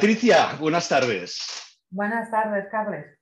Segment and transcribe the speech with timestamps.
[0.00, 1.38] Patricia, buenas tardes.
[1.90, 3.18] Buenas tardes, Carles.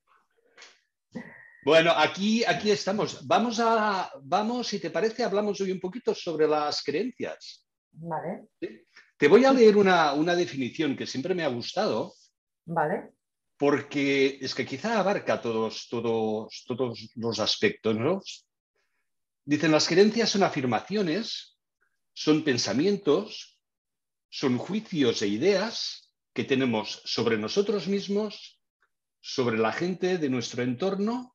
[1.65, 3.27] Bueno, aquí, aquí estamos.
[3.27, 7.67] Vamos a, vamos, si te parece, hablamos hoy un poquito sobre las creencias.
[7.91, 8.51] Vale.
[8.61, 12.15] Te voy a leer una, una definición que siempre me ha gustado.
[12.67, 13.11] Vale.
[13.57, 18.23] Porque es que quizá abarca todos, todos, todos los aspectos, ¿no?
[19.45, 21.59] Dicen, las creencias son afirmaciones,
[22.13, 23.59] son pensamientos,
[24.29, 28.61] son juicios e ideas que tenemos sobre nosotros mismos,
[29.21, 31.35] sobre la gente de nuestro entorno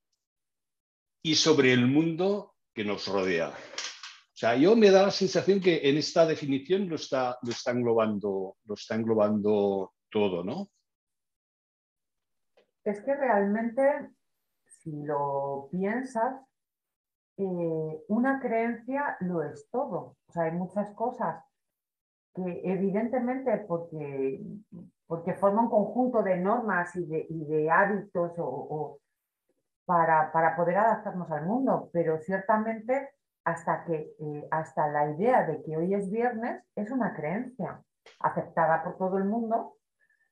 [1.22, 3.50] y sobre el mundo que nos rodea.
[3.50, 7.72] O sea, yo me da la sensación que en esta definición lo está, lo está,
[7.72, 10.70] englobando, lo está englobando todo, ¿no?
[12.84, 14.10] Es que realmente,
[14.66, 16.42] si lo piensas,
[17.38, 20.18] eh, una creencia lo es todo.
[20.28, 21.44] O sea, hay muchas cosas
[22.34, 24.42] que evidentemente porque,
[25.08, 29.00] porque forma un conjunto de normas y de, hábitos o,
[29.86, 33.10] para, poder adaptarnos al mundo, pero ciertamente
[33.44, 37.82] hasta, que, eh, hasta la idea de que hoy es viernes es una creencia
[38.20, 39.76] aceptada por todo el mundo,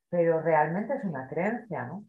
[0.08, 2.04] pero realmente es una creencia, ¿no?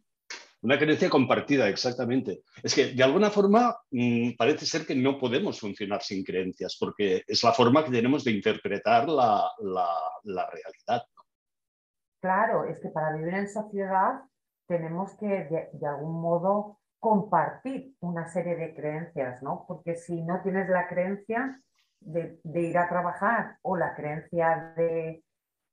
[0.64, 2.44] Una creencia compartida, exactamente.
[2.64, 7.22] Es que de alguna forma mm, parece ser que no podemos funcionar sin creencias, porque
[7.28, 9.52] es la forma que tenemos de interpretar la,
[10.24, 11.06] realidad.
[12.22, 14.22] Claro, es que para vivir en sociedad
[14.66, 19.66] tenemos que de, algún modo compartir una serie de creencias, ¿no?
[19.68, 21.62] Porque si no tienes la creencia
[22.00, 25.26] de, ir a trabajar o la creencia de,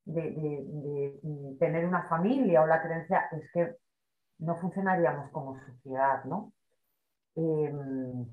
[0.05, 1.21] de,
[1.61, 3.77] tener una familia o la creencia, es que
[4.41, 6.53] no funcionaríamos como sociedad, ¿no?
[7.37, 8.27] Em,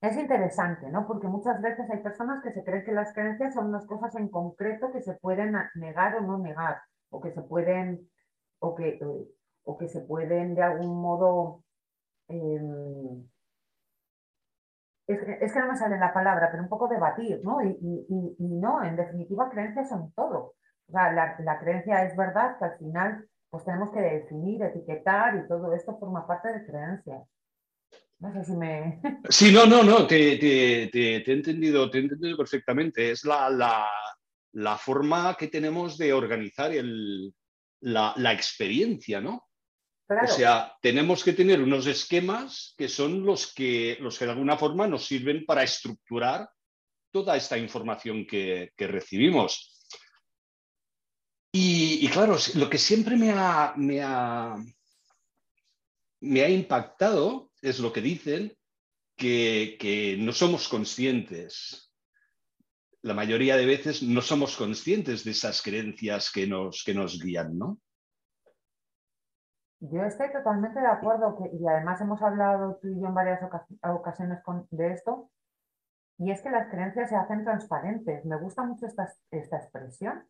[0.00, 1.06] es interesante, ¿no?
[1.06, 4.28] Porque muchas veces hay personas que se creen que las creencias son unas cosas en
[4.28, 8.10] concreto que se pueden negar o no negar, o que se pueden,
[8.60, 9.28] o que, eh,
[9.64, 11.62] o que se pueden de algún modo.
[12.28, 13.28] Em,
[15.06, 17.60] es, que no me sale la palabra, pero un poco debatir, ¿no?
[17.62, 20.54] Y, no, en definitiva, creencias son todo.
[20.88, 25.36] O sea, la, la creencia es verdad que al final pues tenemos que definir, etiquetar
[25.36, 27.22] y todo esto forma parte de creencias.
[28.20, 29.00] No sé si me...
[29.28, 33.10] Sí, no, no, no, te, he, entendido, te he entendido perfectamente.
[33.10, 33.88] Es la,
[34.78, 36.70] forma que tenemos de organizar
[37.80, 39.48] la, experiencia, ¿no?
[40.08, 44.56] O sea, tenemos que tener unos esquemas que son los que, los que de alguna
[44.56, 46.48] forma nos sirven para estructurar
[47.12, 49.79] toda esta información que, que recibimos.
[51.52, 54.56] Y, claro, lo que siempre me ha, me ha,
[56.20, 58.56] me ha impactado es lo que dicen,
[59.16, 61.92] que, no somos conscientes.
[63.02, 67.58] La mayoría de veces no somos conscientes de esas creencias que nos, que nos guían,
[67.58, 67.78] ¿no?
[69.80, 73.40] Yo estoy totalmente de acuerdo y además hemos hablado tú y yo en varias
[73.82, 74.38] ocasiones
[74.70, 75.30] de esto,
[76.18, 78.24] y es que las creencias se hacen transparentes.
[78.26, 80.22] Me gusta mucho esta, esta expresión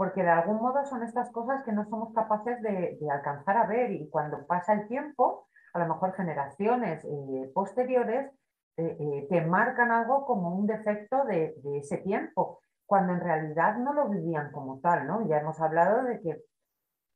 [0.00, 3.92] porque de algún modo son estas cosas que no somos capaces de, alcanzar a ver
[3.92, 8.30] y cuando pasa el tiempo, a lo mejor generaciones eh, posteriores
[8.78, 13.92] eh, eh, te marcan algo como un defecto de, ese tiempo, cuando en realidad no
[13.92, 15.28] lo vivían como tal, ¿no?
[15.28, 16.44] Ya hemos hablado de que,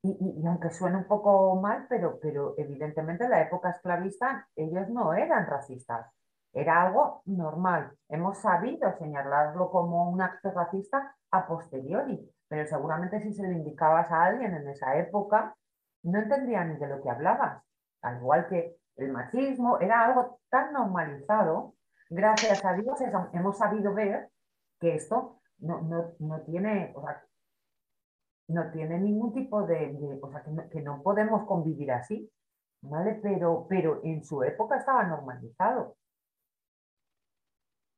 [0.03, 5.15] y, aunque suene un poco mal, pero, pero evidentemente en la época esclavista ellos no
[5.15, 6.13] eran racistas,
[6.53, 7.97] era algo normal.
[8.11, 14.11] Hemos sabido señalarlo como un acto racista a posteriori, pero seguramente si se lo indicabas
[14.11, 15.57] a alguien en esa época,
[16.03, 17.63] no entendía ni de lo que hablabas.
[18.03, 21.75] Al igual que el machismo, era algo tan normalizado,
[22.11, 22.99] gracias a Dios
[23.33, 24.29] hemos sabido ver
[24.81, 26.95] que esto no, tiene,
[28.49, 32.31] no tiene ningún tipo de, o sea, que no, podemos convivir así,
[32.83, 33.19] ¿vale?
[33.23, 35.97] Pero, pero en su época estaba normalizado.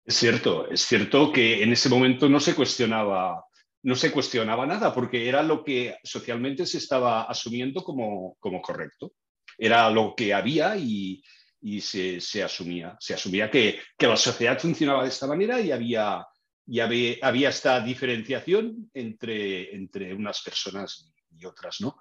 [0.05, 3.46] Es cierto, es cierto que en ese momento no se cuestionaba
[3.87, 9.12] no se cuestionaba nada porque era lo que socialmente se estaba asumiendo como, como correcto.
[9.56, 11.23] Era lo que había y,
[11.81, 12.97] se, asumía.
[12.99, 16.27] Se asumía que, la sociedad funcionaba de esta manera y había,
[16.67, 21.81] y había, esta diferenciación entre, entre unas personas y otras.
[21.81, 21.97] ¿no?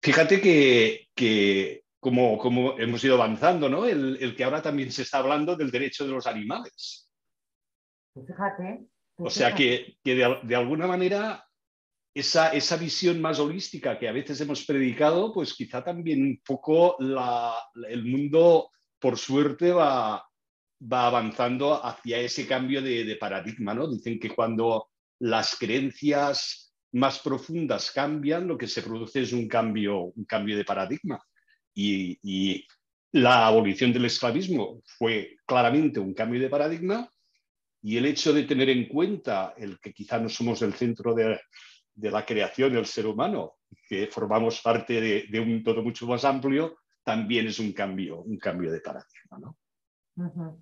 [0.00, 3.84] Fíjate que, como, como, hemos ido avanzando, ¿no?
[3.84, 7.10] El, el, que ahora también se está hablando del derecho de los animales.
[8.14, 8.86] Fíjate,
[9.18, 11.44] o sea que, de, alguna manera
[12.14, 16.96] esa, esa, visión más holística que a veces hemos predicado, pues quizá también un poco
[16.98, 20.26] el mundo, por suerte, va,
[20.80, 23.74] va avanzando hacia ese cambio de, paradigma.
[23.74, 23.88] ¿no?
[23.88, 24.88] Dicen que cuando
[25.20, 30.64] las creencias más profundas cambian, lo que se produce es un cambio, un cambio de
[30.64, 31.22] paradigma.
[31.74, 32.66] Y
[33.12, 37.10] la abolición del esclavismo fue claramente un cambio de paradigma
[37.86, 41.38] y el hecho de tener en cuenta el que quizá no somos el centro de,
[41.94, 46.24] de la creación del ser humano, que formamos parte de, de, un todo mucho más
[46.24, 49.38] amplio, también es un cambio, un cambio de paradigma.
[49.38, 49.56] ¿no?
[50.16, 50.56] Uh -huh.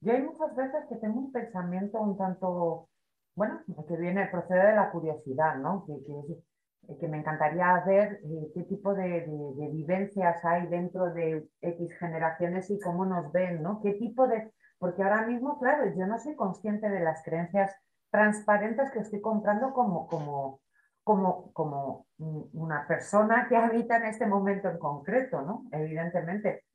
[0.00, 2.88] Yo hay muchas veces que tengo un pensamiento un tanto,
[3.36, 5.86] bueno, que viene, procede de la curiosidad, ¿no?
[5.86, 11.14] Que, que, que me encantaría ver eh, qué tipo de, de, de, vivencias hay dentro
[11.14, 13.80] de X generaciones y cómo nos ven, ¿no?
[13.80, 14.50] ¿Qué tipo de...?
[14.84, 17.74] Porque ahora mismo, claro, yo no soy consciente de las creencias
[18.10, 20.60] transparentes que estoy comprando como, como,
[21.02, 25.64] como, como una persona que habita en este momento en concreto, ¿no?
[25.72, 26.66] Evidentemente.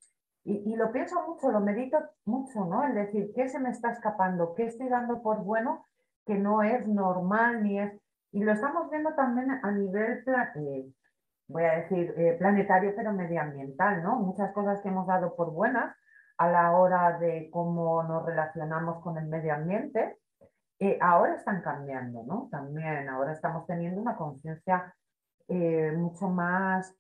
[0.43, 2.83] Y, lo pienso mucho, lo medito mucho, ¿no?
[2.83, 4.55] Es decir, ¿qué se me está escapando?
[4.55, 5.85] ¿Qué estoy dando por bueno
[6.25, 7.93] que no es normal ni es...
[8.31, 10.23] Y lo estamos viendo también a nivel,
[10.55, 10.91] eh,
[11.47, 14.15] voy a decir, eh, planetario, pero medioambiental, ¿no?
[14.15, 15.95] Muchas cosas que hemos dado por buenas
[16.39, 20.17] a la hora de cómo nos relacionamos con el medio ambiente,
[20.79, 22.47] eh, ahora están cambiando, ¿no?
[22.49, 24.95] También ahora estamos teniendo una conciencia
[25.49, 26.95] eh, mucho más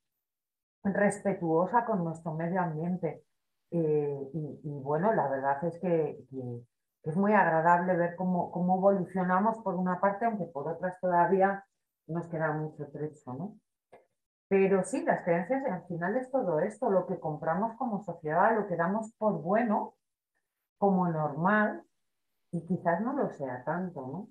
[0.83, 3.23] respetuosa con nuestro medio ambiente.
[3.71, 6.61] Eh, y, bueno, la verdad es que, que,
[7.03, 11.63] es muy agradable ver cómo, cómo, evolucionamos por una parte, aunque por otras todavía
[12.07, 13.55] nos queda mucho trecho, ¿no?
[14.49, 18.67] Pero sí, las creencias al final es todo esto, lo que compramos como sociedad, lo
[18.67, 19.95] que damos por bueno,
[20.79, 21.83] como normal,
[22.51, 24.29] y quizás no lo sea tanto, ¿no?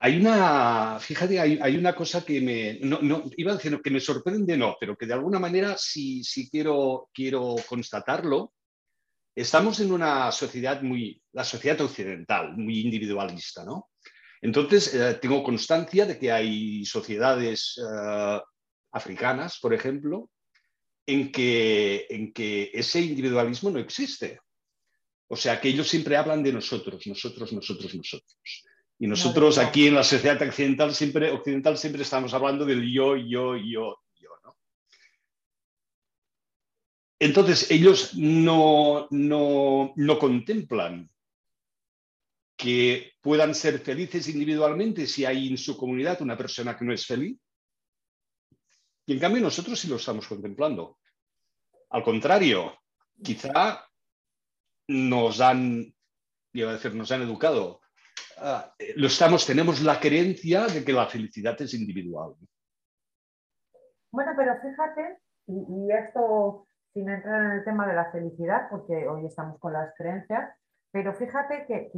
[0.00, 4.00] Hay una, fíjate, hay, una cosa que me, no, no, iba a decir que me
[4.00, 8.52] sorprende, no, pero que de alguna manera sí, sí quiero, quiero constatarlo.
[9.34, 13.88] Estamos en una sociedad muy, la sociedad occidental, muy individualista, ¿no?
[14.44, 18.40] Entonces, eh, tengo constancia de que hay sociedades eh,
[18.92, 20.28] africanas, por ejemplo,
[21.06, 24.38] en que, en que ese individualismo no existe.
[25.28, 28.36] O sea, que ellos siempre hablan de nosotros, nosotros, nosotros, nosotros.
[28.98, 33.56] Y nosotros aquí en la sociedad occidental siempre, occidental siempre estamos hablando del yo, yo,
[33.56, 34.30] yo, yo.
[34.44, 34.58] ¿no?
[37.18, 41.08] Entonces, ellos no, no, no contemplan
[42.64, 47.04] que puedan ser felices individualmente si hay en su comunidad una persona que no es
[47.04, 47.38] feliz.
[49.04, 50.98] Y en cambio nosotros sí lo estamos contemplando.
[51.90, 52.72] Al contrario,
[53.22, 53.86] quizá
[54.88, 55.94] nos han,
[56.54, 57.82] iba a decir, nos han educado.
[58.38, 58.62] Uh,
[58.96, 62.34] lo estamos, tenemos la creencia de que la felicidad es individual.
[64.10, 65.18] Bueno, pero fíjate,
[65.48, 69.92] y, esto sin entrar en el tema de la felicidad, porque hoy estamos con las
[69.98, 70.50] creencias,
[70.90, 71.90] pero fíjate que,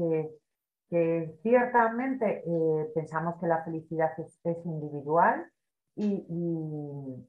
[0.89, 5.51] que ciertamente eh, pensamos que la felicidad es, individual
[5.97, 7.29] y, y,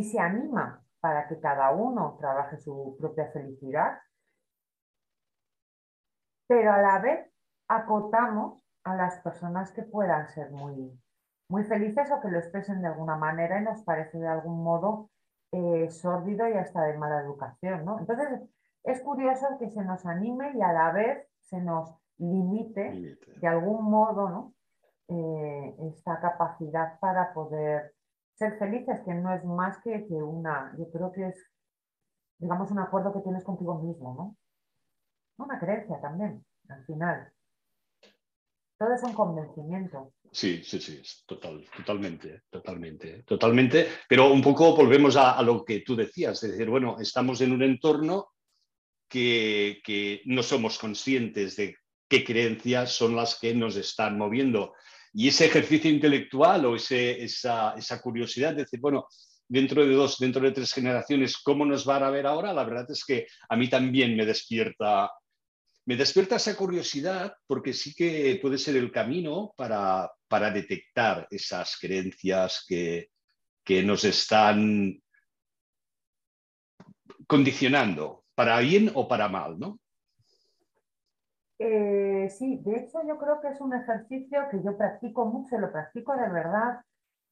[0.00, 3.98] y se anima para que cada uno trabaje su propia felicidad,
[6.46, 7.30] pero a la vez
[7.68, 11.00] acotamos a las personas que puedan ser muy,
[11.48, 15.10] muy felices o que lo expresen de alguna manera y nos parece de algún modo
[15.52, 17.84] eh, sórdido y hasta de mala educación.
[17.84, 17.98] ¿no?
[17.98, 18.40] Entonces,
[18.84, 23.32] es curioso que se nos anime y a la vez se nos limite, limite.
[23.40, 24.54] de algún modo ¿no?
[25.08, 27.94] Eh, esta capacidad para poder
[28.34, 31.36] ser felices, que no es más que, que una, yo creo que es,
[32.38, 34.36] digamos, un acuerdo que tienes contigo mismo, ¿no?
[35.44, 37.32] una creencia también, al final.
[38.78, 40.12] Todo es un convencimiento.
[40.32, 43.88] Sí, sí, sí, total, totalmente, totalmente, totalmente.
[44.08, 47.52] Pero un poco volvemos a, a, lo que tú decías, es decir, bueno, estamos en
[47.52, 48.28] un entorno
[49.08, 51.76] que, que no somos conscientes de
[52.10, 54.74] qué creencias son las que nos están moviendo.
[55.14, 59.06] Y ese ejercicio intelectual o esa, curiosidad de decir, bueno,
[59.48, 62.52] dentro de dos, dentro de tres generaciones, ¿cómo nos van a ver ahora?
[62.52, 65.10] La verdad es que a mí también me despierta
[65.86, 71.76] me despierta esa curiosidad porque sí que puede ser el camino para, para detectar esas
[71.80, 73.10] creencias que,
[73.64, 75.02] que, nos están
[77.26, 79.79] condicionando, para bien o para mal, ¿no?
[81.62, 85.70] Eh, sí, de hecho yo creo que es un ejercicio que yo practico mucho, lo
[85.70, 86.80] practico de verdad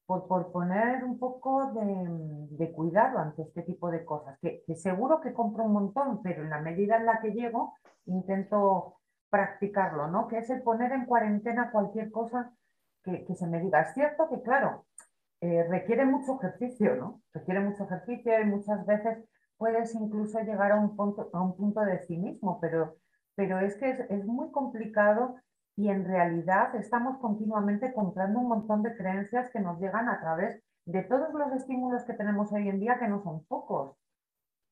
[0.05, 5.23] por, por poner un poco de, de, cuidado ante este tipo de cosas, que, seguro
[5.23, 7.73] que compro un montón, pero en la medida en la que llego
[8.05, 8.99] intento
[9.31, 10.29] practicarlo, ¿no?
[10.29, 12.53] Que es el poner en cuarentena cualquier cosa
[13.03, 13.81] que, se me diga.
[13.81, 14.85] Es cierto que, claro,
[15.41, 17.23] eh, requiere mucho ejercicio, ¿no?
[17.33, 19.25] Requiere mucho ejercicio y muchas veces
[19.57, 22.97] puedes incluso llegar a un punto, a un punto de cinismo, pero,
[23.39, 25.37] pero es que es, es muy complicado
[25.77, 30.61] y en realidad estamos continuamente comprando un montón de creencias que nos llegan a través
[30.87, 33.97] de todos los estímulos que tenemos hoy en día, que no son pocos.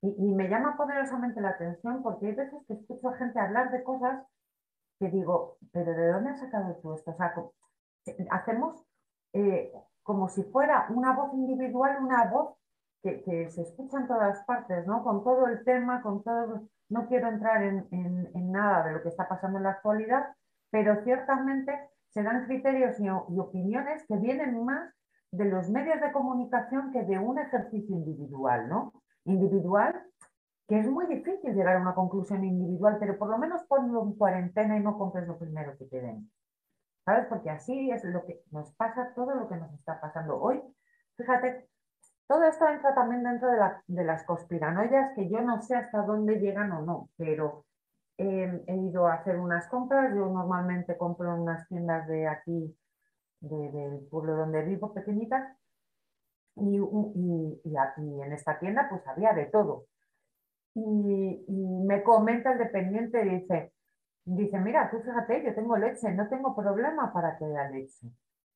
[0.03, 3.85] Y, me llama poderosamente la atención porque hay veces que escucho a gente hablar de
[3.85, 4.27] cosas
[4.99, 6.89] que digo, pero ¿de dónde has sacado esto?
[6.89, 7.33] O sea,
[8.33, 8.85] hacemos
[9.33, 12.57] eh, como si fuera una voz individual, una voz
[13.03, 15.03] que, se escucha en todas partes, ¿no?
[15.05, 16.69] Con todo el tema, con todo...
[16.89, 20.27] No quiero entrar en, en nada de lo que está pasando en la actualidad,
[20.71, 21.73] pero ciertamente
[22.17, 24.91] se dan criterios y, opiniones que vienen más
[25.33, 28.95] de los medios de comunicación que de un ejercicio individual, ¿no?
[29.25, 30.03] Individual,
[30.67, 34.15] que es muy difícil llegar a una conclusión individual, pero por lo menos ponlo en
[34.15, 36.31] cuarentena y no compres lo primero que te den.
[37.05, 37.27] ¿Sabes?
[37.27, 40.63] Porque así es lo que nos pasa, todo lo que nos está pasando hoy.
[41.19, 41.69] Fíjate,
[42.27, 46.73] todo esto entra también dentro de, las conspiranoias que yo no sé hasta dónde llegan
[46.73, 47.65] o no, pero
[48.19, 50.13] he ido a hacer unas compras.
[50.15, 52.77] Yo normalmente compro en unas tiendas de aquí,
[53.41, 55.57] del pueblo donde vivo, pequeñitas.
[56.57, 59.87] Y, y, aquí en esta tienda pues había de todo.
[60.75, 61.45] Y,
[61.87, 63.73] me comenta el dependiente, dice,
[64.25, 68.09] dice, mira, tú fíjate, yo tengo leche, no tengo problema para que haya leche.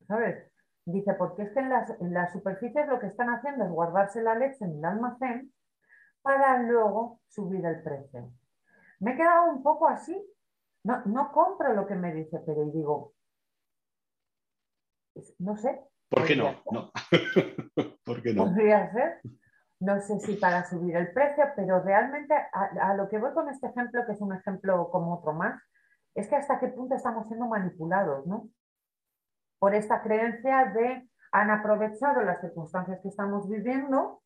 [0.08, 0.50] ¿Sabes?
[0.92, 4.22] Dice, porque es que en las, en las superficies lo que están haciendo es guardarse
[4.22, 5.52] la leche en el almacén
[6.22, 8.30] para luego subir el precio.
[9.00, 10.20] Me he quedado un poco así.
[10.84, 13.14] No, no compro lo que me dice, pero digo,
[15.38, 15.80] no sé.
[16.08, 16.62] ¿Por qué no?
[16.70, 16.90] no.
[18.04, 18.44] ¿Por qué no?
[18.44, 19.20] Podría ser.
[19.80, 23.68] No sé si para subir el precio, pero realmente a, lo que voy con este
[23.68, 25.58] ejemplo, que es un ejemplo como otro más,
[26.14, 28.48] es que hasta qué punto estamos siendo manipulados, ¿no?
[29.60, 34.20] Por esta creencia de han aprovechado las circunstancias que estamos viviendo,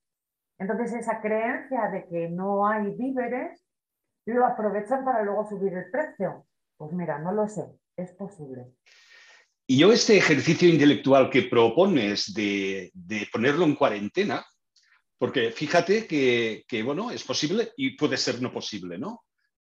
[0.59, 3.63] entonces esa creencia de que no hay víveres
[4.27, 6.47] lo aprovechan para luego subir el precio.
[6.77, 8.73] Pues mira, no lo sé, es posible.
[9.67, 12.93] Y yo este ejercicio intelectual que propones de,
[13.33, 14.45] ponerlo en cuarentena,
[15.19, 19.25] porque fíjate que, bueno, es posible y puede ser no posible, ¿no?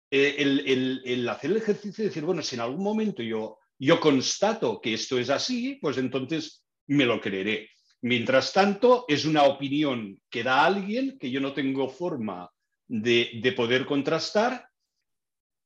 [0.09, 4.81] Eh, el, hacer el ejercicio de decir, bueno, si en algún momento yo, yo constato
[4.81, 7.69] que esto es así, pues entonces me lo creeré.
[8.01, 12.49] Mientras tanto, es una opinión que da alguien que yo no tengo forma
[12.87, 14.69] de, poder contrastar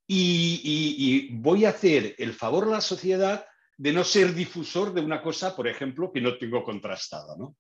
[0.08, 3.46] y, voy a hacer el favor a la sociedad
[3.78, 7.36] de no ser difusor de una cosa, por ejemplo, que no tengo contrastada.
[7.38, 7.56] ¿no?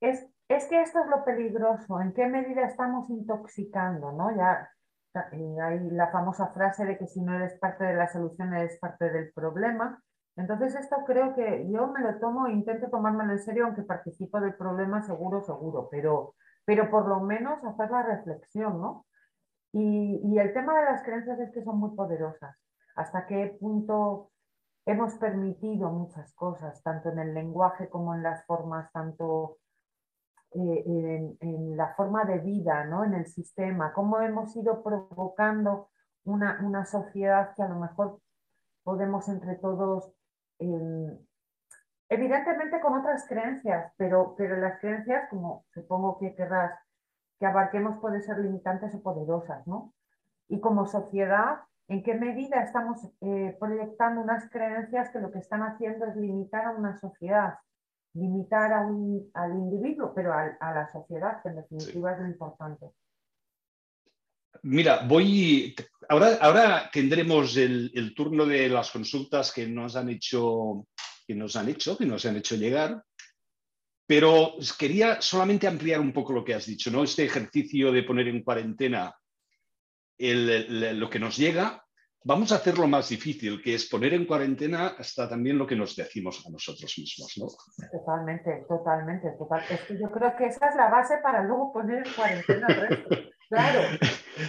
[0.00, 4.36] Es, que esto es lo peligroso, en qué medida estamos intoxicando, ¿no?
[4.36, 4.68] Ya
[5.14, 9.10] hay la famosa frase de que si no eres parte de la solución, eres parte
[9.10, 10.02] del problema.
[10.36, 14.54] Entonces esto creo que yo me lo tomo, intento tomármelo en serio, aunque participo del
[14.54, 19.06] problema seguro, seguro, pero pero por lo menos hacer la reflexión, ¿no?
[19.72, 22.56] Y, el tema de las creencias es que son muy poderosas.
[22.96, 24.30] ¿Hasta qué punto
[24.86, 29.58] hemos permitido muchas cosas, tanto en el lenguaje como en las formas, tanto
[30.54, 33.04] eh, en, la forma de vida, ¿no?
[33.04, 33.92] en el sistema?
[33.92, 35.90] ¿Cómo hemos ido provocando
[36.24, 38.20] una, una sociedad que a lo mejor
[38.82, 40.12] podemos entre todos
[40.58, 41.18] eh,
[42.08, 46.78] Evidentemente con otras creencias, pero, pero las creencias, como supongo que querrás
[47.40, 49.92] que abarquemos, pueden ser limitantes o poderosas, ¿no?
[50.48, 55.62] Y como sociedad, ¿en qué medida estamos eh, proyectando unas creencias que lo que están
[55.62, 57.54] haciendo es limitar a una sociedad,
[58.14, 62.86] limitar a un, al individuo, pero a, la sociedad, que en definitiva es lo importante?
[64.62, 65.74] Mira, voy.
[66.08, 70.86] Ahora, ahora tendremos el, el, turno de las consultas que nos han hecho
[71.26, 73.02] que nos han hecho, que nos han hecho llegar,
[74.06, 77.04] pero quería solamente ampliar un poco lo que has dicho, ¿no?
[77.04, 79.14] Este ejercicio de poner en cuarentena
[80.18, 81.83] lo que nos llega,
[82.24, 85.94] vamos a hacerlo más difícil, que es poner en cuarentena hasta también lo que nos
[85.94, 87.46] decimos a nosotros mismos, ¿no?
[87.92, 89.62] Totalmente, totalmente, total.
[89.70, 92.88] Es que yo creo que esa es la base para luego poner en cuarentena el
[92.88, 93.08] resto.
[93.46, 93.98] Claro.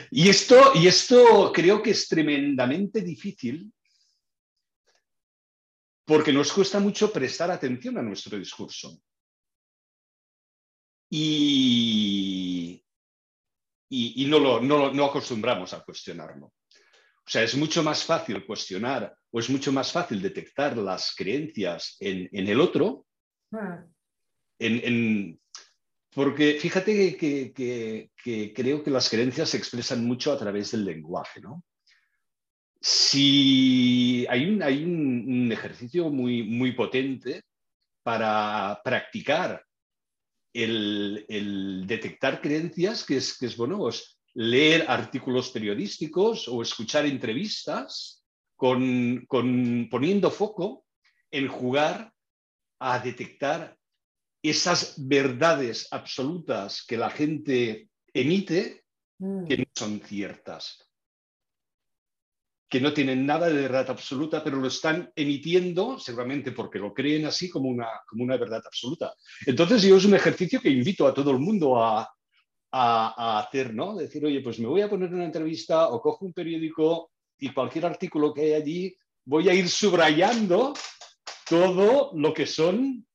[0.10, 3.72] Y esto, y esto creo que es tremendamente difícil
[6.06, 8.98] porque nos cuesta mucho prestar atención a nuestro discurso.
[11.10, 12.84] Y,
[13.90, 16.54] y, no, lo, no, acostumbramos a cuestionarlo.
[17.28, 21.98] O sea, es mucho más fácil cuestionar o es mucho más fácil detectar las creencias
[22.00, 23.08] en, el otro.
[23.50, 23.92] Hmm.
[24.60, 25.40] En,
[26.14, 27.52] porque fíjate que,
[28.24, 31.64] que, creo que las creencias se expresan mucho a través del lenguaje, ¿no?
[32.80, 37.42] Si hay un, hay un, ejercicio muy, muy potente
[38.04, 39.66] para practicar
[40.54, 48.24] el, detectar creencias, que es, que es bueno, pues, leer artículos periodísticos o escuchar entrevistas
[48.56, 50.86] con, poniendo foco
[51.32, 52.14] en jugar
[52.80, 53.78] a detectar
[54.44, 58.86] esas verdades absolutas que la gente emite
[59.18, 59.46] Mm.
[59.46, 60.90] que no son ciertas,
[62.70, 67.26] que no tienen nada de verdad absoluta, pero lo están emitiendo seguramente porque lo creen
[67.26, 69.14] así como una, como una verdad absoluta.
[69.46, 72.10] Entonces yo es un ejercicio que invito a todo el mundo a,
[72.78, 73.96] a, hacer, ¿no?
[73.96, 77.86] Decir, oye, pues me voy a poner una entrevista o cojo un periódico y cualquier
[77.86, 80.74] artículo que hay allí, voy a ir subrayando
[81.48, 83.08] todo lo que son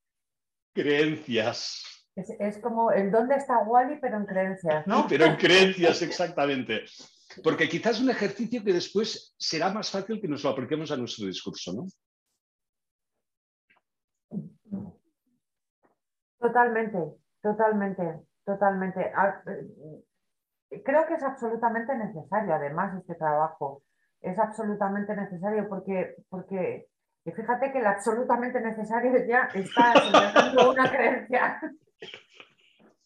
[0.75, 1.85] creencias.
[2.17, 5.07] Es, como el dónde está Wally, pero en creencias, ¿no?
[5.09, 6.85] Pero en creencias, exactamente.
[7.43, 10.97] Porque quizás es un ejercicio que después será más fácil que nos lo apliquemos a
[10.97, 11.87] nuestro discurso, ¿no?
[16.39, 16.99] Totalmente,
[17.43, 18.03] totalmente,
[18.45, 19.13] totalmente.
[19.15, 23.83] Ah, eh, creo que es absolutamente necesario, además, este trabajo.
[24.21, 26.89] Es absolutamente necesario porque, porque
[27.25, 31.61] fíjate que el absolutamente necesario ya está semejando una creencia.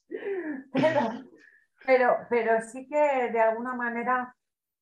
[1.87, 4.35] Pero, pero, sí que de alguna manera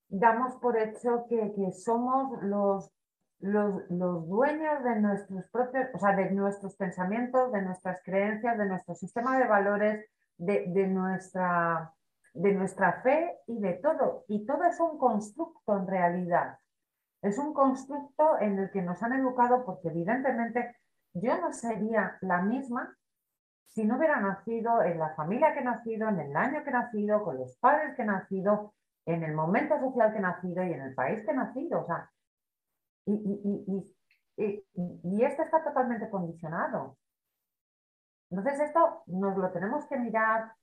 [0.09, 2.93] damos por hecho que, somos los,
[3.41, 3.89] los,
[4.29, 9.37] dueños de nuestros propios, o sea, de nuestros pensamientos, de nuestras creencias, de nuestro sistema
[9.39, 10.07] de valores,
[10.39, 11.95] de, de, nuestra,
[12.35, 14.25] de nuestra fe y de todo.
[14.29, 16.59] Y todo es un constructo en realidad.
[17.23, 20.77] Es un constructo en el que nos han educado porque evidentemente
[21.15, 22.97] yo no sería la misma
[23.75, 26.73] si no hubiera nacido en la familia que he nacido, en el año que he
[26.73, 28.75] nacido, con los padres que he nacido,
[29.07, 31.81] en el momento social que he nacido y en el país que he nacido.
[31.81, 32.11] O sea,
[33.07, 33.95] y, y,
[34.77, 36.99] y, esto está totalmente condicionado.
[38.33, 40.55] Entonces esto nos lo tenemos que mirar.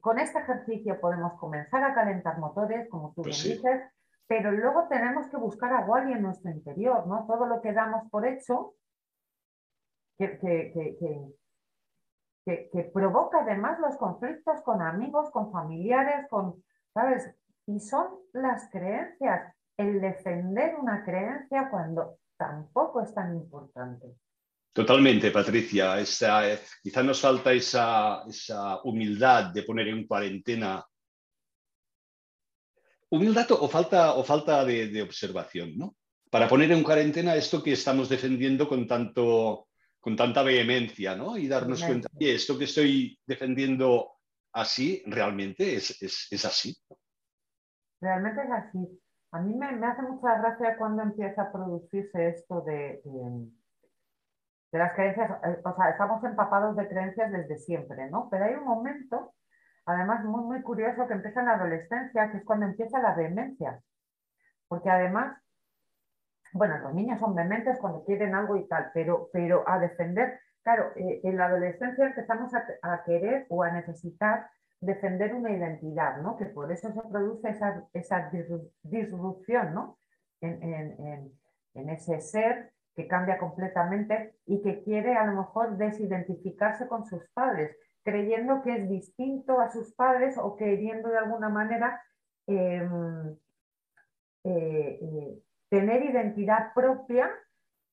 [0.00, 3.82] Con este ejercicio podemos comenzar a calentar motores, como tú pues bien dices,
[4.28, 7.26] pero luego tenemos que buscar a Wally en nuestro interior, ¿no?
[7.26, 8.74] Todo lo que damos por hecho,
[10.16, 10.96] que, que,
[12.44, 17.34] que, provoca además los conflictos con amigos, con familiares, con, ¿sabes?
[17.66, 24.14] Y son las creencias, el defender una creencia cuando tampoco es tan importante.
[24.74, 26.00] Totalmente, Patricia.
[26.00, 30.84] Esa, eh, quizá nos falta esa, esa, humildad de poner en cuarentena.
[33.10, 35.94] Humildad o falta, o falta de, de observación, ¿no?
[36.28, 39.68] Para poner en cuarentena esto que estamos defendiendo con tanto,
[40.00, 41.36] con tanta vehemencia, ¿no?
[41.36, 44.14] Y darnos cuenta, que esto que estoy defendiendo
[44.52, 46.76] así, realmente es, es, así.
[48.00, 49.00] Realmente es así.
[49.30, 53.48] A mí me, hace mucha gracia cuando empieza a producirse esto de, de,
[54.78, 58.28] las creencias, eh, o sea, estamos empapados de creencias desde siempre, ¿no?
[58.30, 59.34] Pero hay un momento,
[59.86, 63.80] además muy, muy curioso, que empieza en la adolescencia, que es cuando empieza la vehemencia.
[64.68, 65.36] Porque además
[66.54, 70.92] bueno, los niños son dementes cuando quieren algo y tal, pero, pero a defender, claro,
[70.94, 74.48] eh, en la adolescencia empezamos a, querer o a necesitar
[74.80, 76.36] defender una identidad, ¿no?
[76.36, 78.30] Que por eso se produce esa, esa
[78.84, 79.98] disrupción, ¿no?
[80.40, 80.62] En,
[81.74, 87.28] en, ese ser que cambia completamente y que quiere a lo mejor desidentificarse con sus
[87.30, 92.00] padres, creyendo que es distinto a sus padres o queriendo de alguna manera
[92.46, 93.36] em,
[94.44, 97.30] eh, eh, tener identidad propia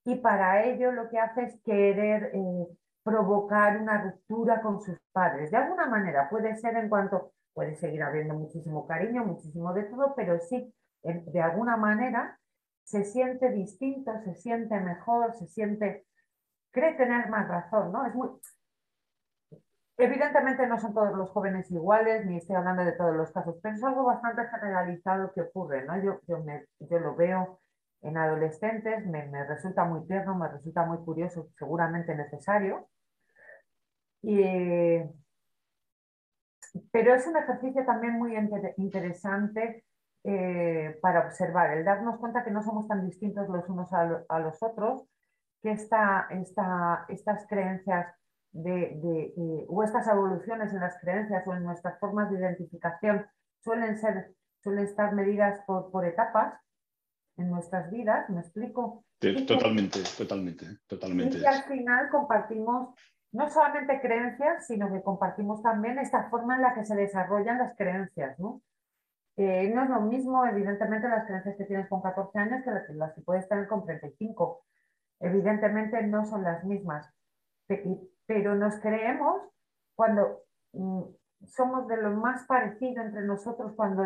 [0.04, 2.68] y para ello lo que hace es querer eh,
[3.04, 5.50] provocar una ruptura con sus padres.
[5.50, 10.14] De alguna manera puede ser en cuanto, puede seguir habiendo muchísimo cariño, muchísimo de todo,
[10.16, 12.38] pero sí, de alguna manera
[12.84, 16.06] se siente distinto, se siente mejor, se siente,
[16.72, 18.06] cree tener más razón, ¿no?
[18.06, 18.30] Es muy,
[20.02, 23.76] Evidentemente no son todos los jóvenes iguales, ni estoy hablando de todos los casos, pero
[23.76, 26.02] es algo bastante generalizado que ocurre, ¿no?
[26.02, 27.60] Yo, yo, me, yo lo veo
[28.02, 32.90] en adolescentes, me, resulta muy tierno, me resulta muy curioso, seguramente necesario.
[36.92, 38.36] pero es un ejercicio también muy
[38.78, 39.86] interesante
[40.24, 44.62] eh, para observar, el darnos cuenta que no somos tan distintos los unos a, los
[44.62, 45.04] otros,
[45.62, 48.08] que esta, estas creencias
[48.52, 53.26] de, o estas evoluciones en las creencias o en nuestras formas de identificación
[53.64, 56.56] suelen, ser, suelen estar medidas por, por etapas
[57.38, 59.04] en nuestras vidas, ¿me explico?
[59.46, 61.38] totalmente, totalmente, totalmente.
[61.38, 62.96] Y al final compartimos
[63.32, 67.76] no solamente creencias, sino que compartimos también esta forma en la que se desarrollan las
[67.78, 68.62] creencias, ¿no?
[69.38, 73.14] Eh, no es lo mismo, evidentemente, las creencias que tienes con 14 años que las
[73.14, 74.64] que puedes tener con 35.
[75.20, 77.10] Evidentemente no son las mismas,
[78.26, 79.42] pero nos creemos
[79.96, 80.42] cuando
[80.74, 81.04] mm,
[81.46, 84.04] somos de lo más parecido entre nosotros, cuando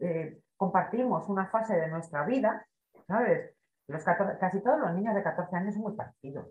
[0.00, 2.66] eh, compartimos una fase de nuestra vida,
[3.06, 3.54] ¿sabes?
[3.86, 6.48] Los casi todos los niños de 14 años son muy parecidos.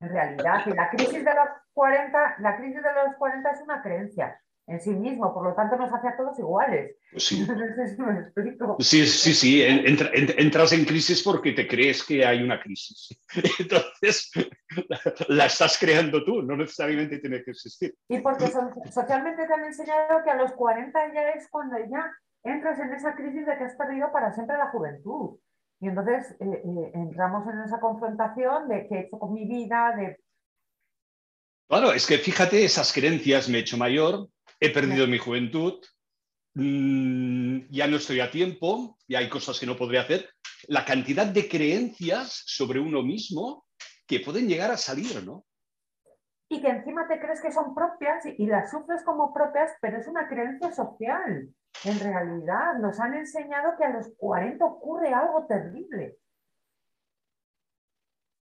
[0.00, 4.40] En realidad, la crisis de los 40, la crisis de los 40 es una creencia
[4.66, 6.96] en sí mismo, por lo tanto nos hace a todos iguales.
[7.10, 7.46] Pues sí.
[8.78, 13.20] Sí, sí, sí, entras en crisis porque te crees que hay una crisis.
[13.58, 14.30] Entonces,
[15.28, 17.94] la, estás creando tú, no necesariamente tiene que existir.
[18.08, 18.46] Y porque
[18.92, 22.10] socialmente te han enseñado que a los 40 ya es cuando ya
[22.44, 25.38] entras en esa crisis de que has perdido para siempre la juventud.
[25.80, 29.94] Y entonces eh, eh, entramos en esa confrontación de qué he hecho con mi vida,
[29.96, 30.18] de...
[31.68, 34.28] Claro, es que fíjate, esas creencias me he hecho mayor,
[34.60, 35.80] he perdido mi juventud,
[36.54, 40.28] mm, ya no estoy a tiempo, y hay cosas que no podría hacer.
[40.68, 43.64] La cantidad de creencias sobre uno mismo
[44.06, 45.46] que pueden llegar a salir, ¿no?
[46.48, 50.06] Y que encima te crees que son propias y las sufres como propias, pero es
[50.08, 51.48] una creencia social.
[51.84, 56.16] En realidad nos han enseñado que a los 40 ocurre algo terrible.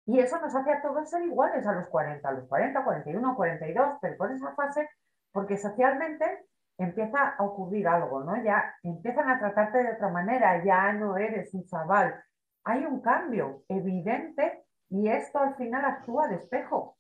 [0.06, 3.36] Y eso nos hace a todos ser iguales a los 40, a los 40, 41,
[3.36, 4.88] 42, pero por esa fase
[5.32, 8.42] porque socialmente empieza a ocurrir algo, ¿no?
[8.44, 12.16] Ya empiezan a tratarte de otra manera, ya no eres un chaval.
[12.63, 16.98] Hay un cambio evidente y esto al final actúa de espejo.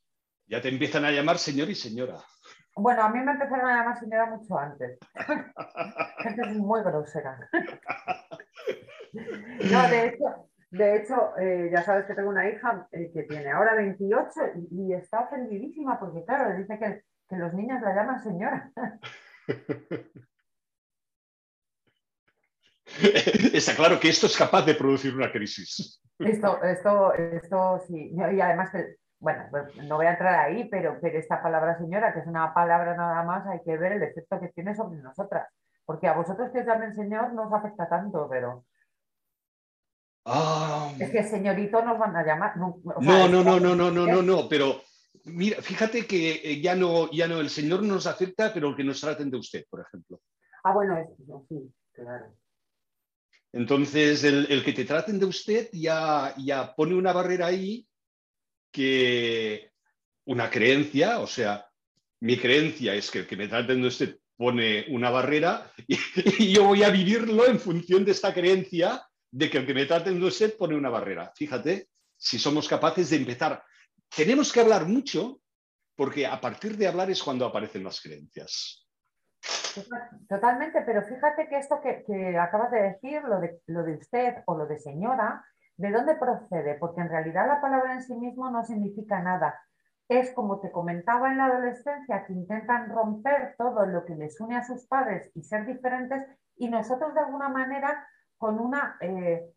[0.47, 2.15] Ya te empiezan a llamar señor y señora.
[2.75, 4.97] Bueno, a mí me empezaron a llamar señora mucho antes.
[6.19, 7.37] Gente muy grosera.
[9.13, 10.25] no, de hecho,
[10.71, 14.83] de hecho eh, ya sabes que tengo una hija eh, que tiene ahora 28 y,
[14.83, 18.71] y, está ofendidísima porque, claro, dice que que los niños la llaman señora.
[23.53, 26.01] Está claro que esto es capaz de producir una crisis.
[26.19, 28.11] Esto, esto, esto sí.
[28.13, 28.71] Y además,
[29.19, 32.53] bueno, pues, no voy a entrar ahí, pero, pero esta palabra señora, que es una
[32.53, 35.47] palabra nada más, hay que ver el efecto que tiene sobre nosotras.
[35.85, 38.65] Porque a vosotros que os llamen señor no os afecta tanto, pero.
[40.25, 40.91] Ah.
[40.99, 42.57] Es que señorito nos van a llamar.
[42.57, 44.81] No, no, no, no, no, no, no, no, no, pero
[45.27, 49.01] Mira, fíjate que eh, ya no, ya no, el Señor nos acepta, pero que nos
[49.01, 50.21] traten de usted, por ejemplo.
[50.63, 50.95] Ah, bueno,
[51.49, 52.33] sí, claro.
[53.51, 57.87] Entonces, el, que te traten de usted ya, ya pone una barrera ahí
[58.71, 59.71] que
[60.25, 61.65] una creencia, o sea,
[62.21, 65.97] mi creencia es que el que me traten de usted pone una barrera y,
[66.39, 69.85] y, yo voy a vivirlo en función de esta creencia de que el que me
[69.85, 71.33] traten de usted pone una barrera.
[71.35, 73.63] Fíjate si somos capaces de empezar
[74.15, 75.39] tenemos que hablar mucho
[75.95, 78.87] porque a partir de hablar es cuando aparecen las creencias.
[80.27, 84.77] Totalmente, pero fíjate que esto que, acabas de decir, lo de, usted o lo de
[84.77, 85.43] señora,
[85.75, 86.75] ¿de dónde procede?
[86.75, 89.59] Porque en realidad la palabra en sí mismo no significa nada.
[90.07, 94.55] Es como te comentaba en la adolescencia, que intentan romper todo lo que les une
[94.55, 99.51] a sus padres y ser diferentes, y nosotros de alguna manera con una eh,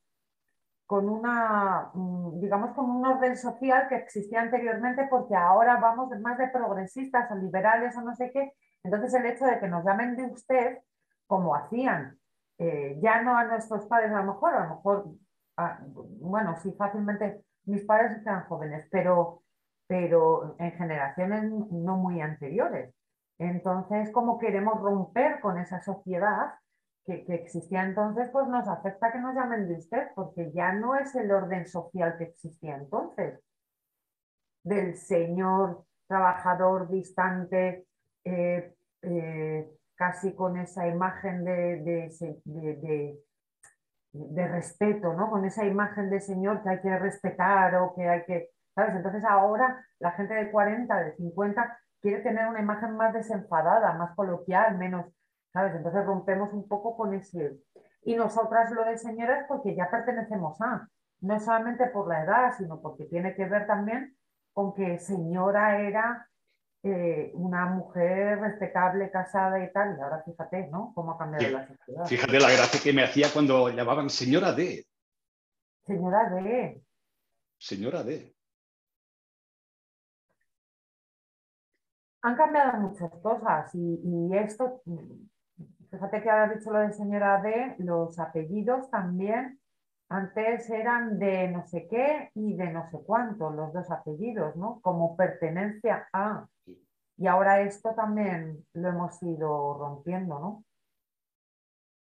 [0.90, 6.36] con una, mm, digamos, con un orden social que existía anteriormente, porque ahora vamos más
[6.36, 8.54] de progresistas o liberales o no sé qué.
[8.82, 10.78] Entonces el hecho de que nos llamen de usted,
[11.28, 12.18] como hacían,
[12.58, 15.06] eh, ya no a nuestros padres, a lo mejor, a lo mejor,
[16.22, 19.44] bueno, sí, fácilmente mis padres están jóvenes, pero,
[19.86, 22.92] pero en generaciones no muy anteriores.
[23.38, 26.54] Entonces, como queremos romper con esa sociedad
[27.04, 31.14] que, existía entonces, pues nos afecta que nos llamen de usted, porque ya no es
[31.14, 33.40] el orden social que existía entonces,
[34.62, 37.86] del señor trabajador distante,
[38.24, 42.10] eh, eh, casi con esa imagen de,
[42.44, 43.18] de,
[44.12, 45.30] de, respeto, ¿no?
[45.30, 48.94] Con esa imagen de señor que hay que respetar o que hay que, ¿sabes?
[48.96, 54.14] Entonces ahora la gente de 40, de 50 quiere tener una imagen más desenfadada, más
[54.14, 55.06] coloquial, menos
[55.52, 55.74] ¿sabes?
[55.74, 57.58] Entonces rompemos un poco con ese...
[58.02, 60.88] Y nosotras lo de señoras porque ya pertenecemos a,
[61.20, 64.16] no solamente por la edad, sino porque tiene que ver también
[64.52, 66.26] con que señora era
[66.82, 70.92] eh, una mujer respetable, casada y tal, y ahora fíjate, ¿no?
[70.94, 72.06] Cómo ha cambiado la sociedad.
[72.06, 74.86] Fíjate la gracia que me hacía cuando llamaban señora D.
[75.84, 76.82] Señora D.
[77.58, 78.34] Señora D.
[82.22, 84.82] Han cambiado muchas cosas y, y esto
[85.90, 89.60] Fíjate que ahora dicho lo de señora D, los apellidos también
[90.08, 94.80] antes eran de no sé qué y de no sé cuánto, los dos apellidos, ¿no?
[94.80, 96.46] Como pertenencia a.
[97.16, 100.64] Y ahora esto también lo hemos ido rompiendo, ¿no?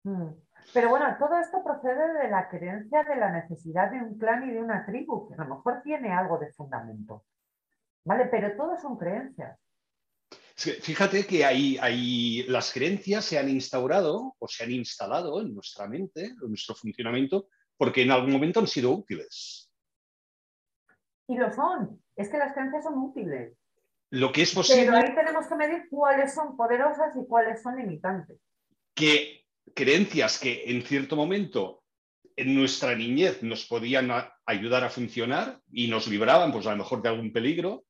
[0.04, 0.32] Mm.
[0.72, 4.52] Pero bueno, todo esto procede de la creencia de la necesidad de un clan y
[4.52, 7.24] de una tribu, que a lo mejor tiene algo de fundamento.
[8.04, 8.26] ¿Vale?
[8.26, 9.58] Pero todo son creencias.
[10.56, 16.26] Fíjate que hay, las creencias se han instaurado o se han instalado en nuestra mente,
[16.26, 19.70] en nuestro funcionamiento, porque en algún momento han sido útiles.
[21.26, 22.02] Y lo son.
[22.16, 23.56] Es que las creencias son útiles.
[24.10, 24.84] Lo que es posible.
[24.84, 28.38] Pero ahí tenemos que medir cuáles son poderosas y cuáles son limitantes.
[28.94, 31.82] Que creencias que en cierto momento
[32.36, 34.10] en nuestra niñez nos podían
[34.46, 37.84] ayudar a funcionar y nos libraban, pues a lo mejor de algún peligro.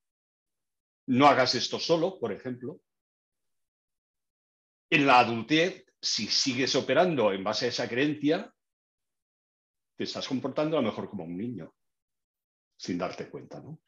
[1.07, 2.81] No hagas esto solo, por ejemplo.
[4.89, 8.53] En la adultez, si sigues operando en base a esa creencia,
[9.95, 11.73] te estás comportando a lo mejor como un niño,
[12.75, 13.79] sin darte cuenta, ¿no?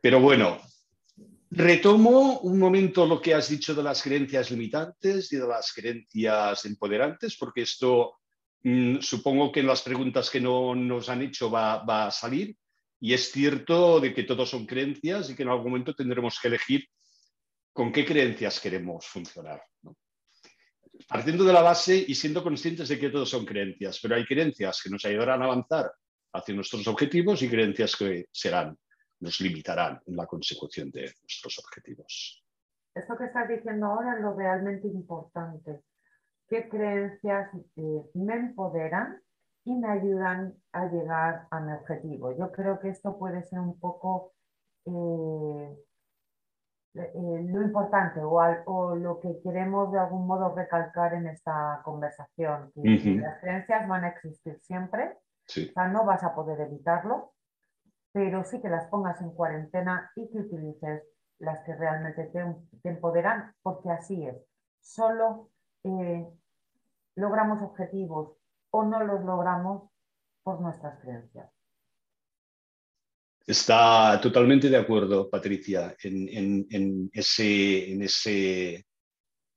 [0.00, 0.60] Pero bueno,
[1.52, 6.64] Retomo un momento lo que has dicho de las creencias limitantes y de las creencias
[6.64, 8.20] empoderantes, porque esto
[8.62, 12.56] mm, supongo que en las preguntas que no nos han hecho va, a salir.
[13.00, 16.48] Y es cierto de que todos son creencias y que en algún momento tendremos que
[16.48, 16.86] elegir
[17.72, 19.62] con qué creencias queremos funcionar.
[21.08, 24.82] Partiendo de la base y siendo conscientes de que todos son creencias, pero hay creencias
[24.82, 25.90] que nos ayudarán a avanzar
[26.34, 28.76] hacia nuestros objetivos y creencias que serán
[29.20, 32.42] nos limitarán en la consecución de nuestros objetivos.
[32.94, 35.82] Esto que estás diciendo ahora es lo realmente importante.
[36.48, 39.20] ¿Qué creencias eh, me empoderan
[39.64, 42.36] y me ayudan a llegar a mi objetivo?
[42.36, 44.32] Yo creo que esto puede ser un poco
[44.86, 45.76] eh,
[46.94, 52.72] eh, lo importante o, lo que queremos de algún modo recalcar en esta conversación.
[52.74, 57.32] Las creencias van a existir siempre, o sea, no vas a poder evitarlo,
[58.12, 61.04] pero sí que las pongas en cuarentena y que utilices
[61.38, 64.36] las que realmente te, empoderan, porque así es.
[64.80, 65.50] Solo
[65.84, 66.26] eh,
[67.14, 68.39] logramos objetivos
[68.70, 69.90] o no los logramos
[70.42, 71.50] por nuestras creencias.
[73.46, 78.86] Está totalmente de acuerdo, Patricia, en, ese,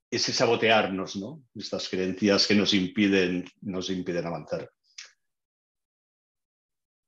[0.10, 1.44] sabotearnos, ¿no?
[1.54, 3.46] Estas creencias que nos impiden,
[4.26, 4.72] avanzar.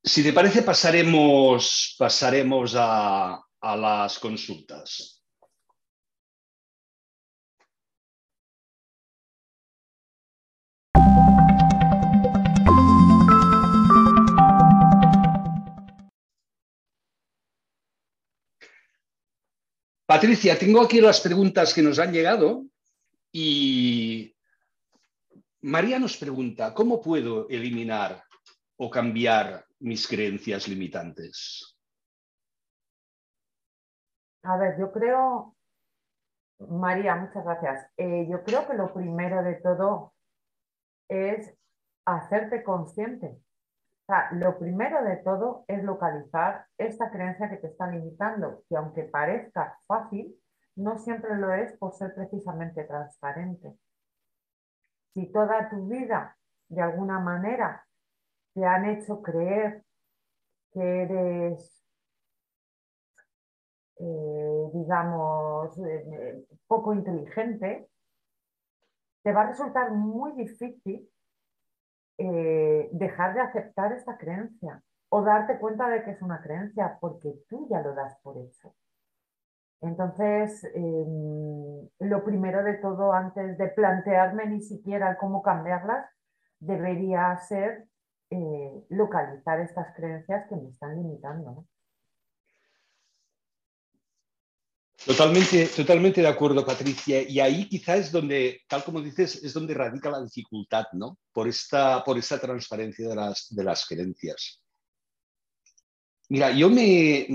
[0.03, 5.14] Si te parece, pasaremos a, las consultas.
[20.05, 22.65] Patricia, tengo aquí las preguntas que nos han llegado
[23.31, 24.35] y
[25.61, 28.23] María nos pregunta, ¿cómo puedo eliminar
[28.77, 31.75] o cambiar mis creencias limitantes?
[34.43, 35.55] A ver, yo creo,
[36.59, 37.91] María, muchas gracias.
[37.97, 40.13] Eh, yo creo que lo primero de todo
[41.09, 41.51] es
[42.05, 43.39] hacerte consciente.
[44.05, 48.77] O sea, lo primero de todo es localizar esta creencia que te está limitando, que
[48.77, 50.39] aunque parezca fácil,
[50.75, 53.75] no siempre lo es por ser precisamente transparente.
[55.15, 56.37] Si toda tu vida,
[56.69, 57.83] de alguna manera,
[58.53, 59.83] te han hecho creer
[60.71, 61.83] que eres,
[63.97, 67.89] eh, digamos, eh, poco inteligente,
[69.23, 71.09] te va a resultar muy difícil
[72.17, 77.33] eh, dejar de aceptar esta creencia o darte cuenta de que es una creencia porque
[77.49, 78.73] tú ya lo das por hecho.
[79.81, 86.05] Entonces, em, lo primero de todo, antes de plantearme ni siquiera cómo cambiarlas,
[86.59, 87.85] debería ser
[88.31, 91.65] eh, localizar estas creencias que me están limitando.
[95.05, 97.21] Totalmente, totalmente de acuerdo, Patricia.
[97.29, 101.19] Y ahí quizás es donde, tal como dices, es donde radica la dificultad, ¿no?
[101.31, 104.61] Por esta, por esta transparencia de las, de las creencias.
[106.29, 107.27] Mira, yo me,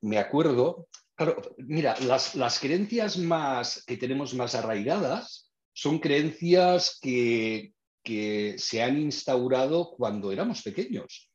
[0.00, 0.86] me, acuerdo,
[1.16, 7.72] claro, mira, las, las, creencias más que tenemos más arraigadas son creencias que,
[8.04, 11.30] que se han instaurado cuando éramos pequeños,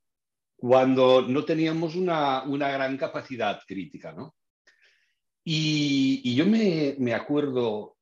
[0.56, 4.14] cuando no teníamos una, gran capacidad crítica.
[4.14, 4.37] ¿no?
[5.50, 7.96] Y, yo me, acuerdo,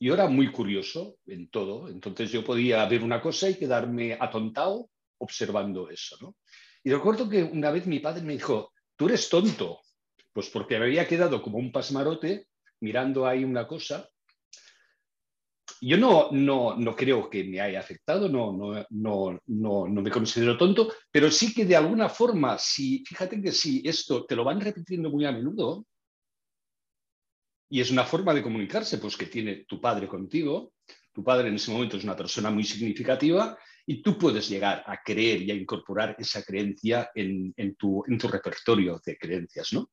[0.00, 4.90] yo era muy curioso en todo, entonces yo podía ver una cosa y quedarme atontado
[5.18, 6.16] observando eso.
[6.20, 6.34] ¿no?
[6.82, 9.78] Y recuerdo que una vez mi padre me dijo, tú eres tonto,
[10.32, 12.48] pues porque me había quedado como un pasmarote
[12.80, 14.10] mirando ahí una cosa
[15.82, 20.10] yo no, no, no, creo que me haya afectado, no, no, no, no, no me
[20.10, 24.44] considero tonto, pero sí que de alguna forma, si, fíjate que si esto te lo
[24.44, 25.86] van repitiendo muy a menudo,
[27.70, 30.72] y es una forma de comunicarse pues, que tiene tu padre contigo,
[31.12, 33.56] tu padre en ese momento es una persona muy significativa
[33.86, 38.18] y tú puedes llegar a creer y a incorporar esa creencia en, en, tu, en
[38.18, 39.88] tu repertorio de creencias, ¿no?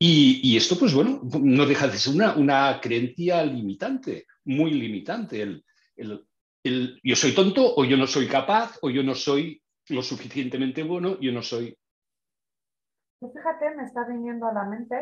[0.00, 5.42] Y, esto, pues bueno, no deja de ser una, una creencia limitante, muy limitante.
[5.42, 5.64] El,
[6.62, 10.84] el yo soy tonto o yo no soy capaz o yo no soy lo suficientemente
[10.84, 11.76] bueno, yo no soy...
[13.18, 15.00] Pues fíjate, me está viniendo a la mente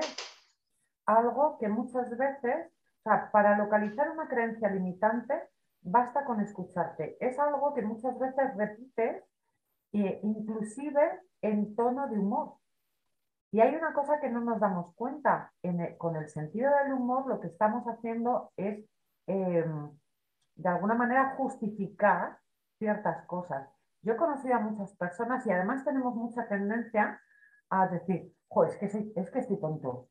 [1.07, 2.67] algo que muchas veces,
[3.01, 5.35] o sea, para localizar una creencia limitante,
[5.83, 7.17] basta con escucharte.
[7.21, 9.23] Es algo que muchas veces repites,
[9.93, 12.55] e inclusive en tono de humor.
[13.53, 15.53] Y hay una cosa que no nos damos cuenta.
[15.99, 18.85] con el sentido del humor, lo que estamos haciendo es,
[19.27, 19.91] em,
[20.57, 22.39] de alguna manera, justificar
[22.79, 23.69] ciertas cosas.
[24.03, 27.21] Yo he conocido a muchas personas y además tenemos mucha tendencia
[27.71, 28.33] a decir,
[28.69, 30.09] es que, es que estoy tonto.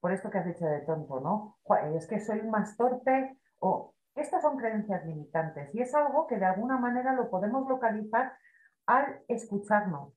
[0.00, 1.58] Por esto que has dicho de tonto, ¿no?
[1.96, 6.44] es que soy más torpe o estas son creencias limitantes y es algo que de
[6.44, 8.32] alguna manera lo podemos localizar
[8.86, 10.12] al escucharnos,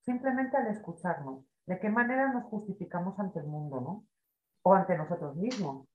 [0.00, 1.44] simplemente al escucharnos.
[1.66, 4.06] ¿De qué manera nos justificamos ante el mundo, ¿no?
[4.62, 5.88] O ante nosotros mismos.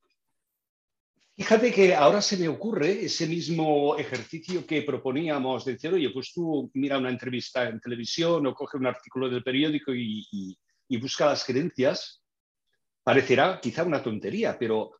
[1.35, 6.33] Fíjate que ahora se me ocurre ese mismo ejercicio que proponíamos de decir, oye, pues
[6.33, 11.25] tú mira una entrevista en televisión o coge un artículo del periódico y, y busca
[11.25, 12.20] las creencias.
[13.03, 14.91] Parecerá quizá una tontería, pero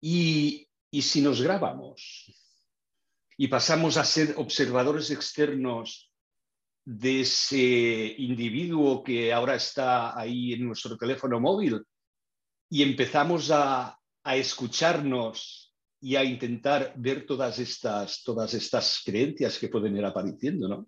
[0.00, 2.32] ¿y, ¿y si nos grabamos?
[3.36, 6.10] Y pasamos a ser observadores externos
[6.84, 11.84] de ese individuo que ahora está ahí en nuestro teléfono móvil
[12.70, 19.68] y empezamos a, a escucharnos y a intentar ver todas estas, todas estas creencias que
[19.68, 20.86] pueden ir apareciendo, ¿no?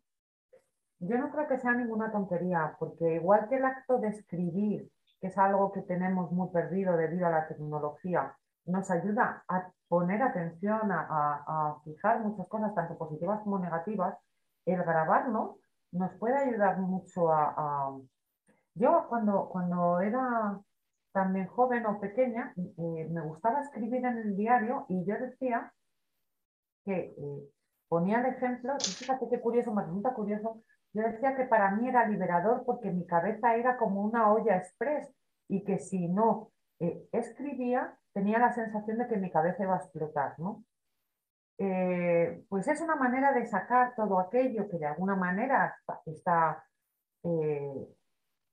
[1.00, 5.28] Yo no creo que sea ninguna tontería, porque igual que el acto de escribir, que
[5.28, 10.92] es algo que tenemos muy perdido debido a la tecnología, nos ayuda a poner atención,
[10.92, 11.07] a,
[11.46, 14.16] a fijar muchas cosas, tanto positivas como negativas,
[14.66, 15.57] el grabarnos
[15.92, 17.96] nos puede ayudar mucho a...
[18.74, 20.61] Yo cuando, cuando era
[21.12, 25.72] también joven o pequeña, eh, me gustaba escribir en el diario y yo decía
[26.85, 27.50] que eh,
[27.88, 30.62] ponía el ejemplo, y fíjate qué curioso, me resulta curioso,
[30.98, 35.08] yo decía que para mí era liberador porque mi cabeza era como una olla express
[35.48, 39.78] y que si no eh, escribía tenía la sensación de que mi cabeza iba a
[39.78, 40.64] explotar, ¿no?
[41.58, 46.64] Eh, pues es una manera de sacar todo aquello que de alguna manera está
[47.24, 47.88] eh,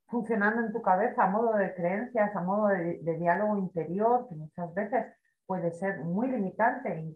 [0.07, 4.73] funcionando en tu cabeza a modo de creencias, a modo de, diálogo interior, que muchas
[4.73, 5.05] veces
[5.45, 7.15] puede ser muy limitante.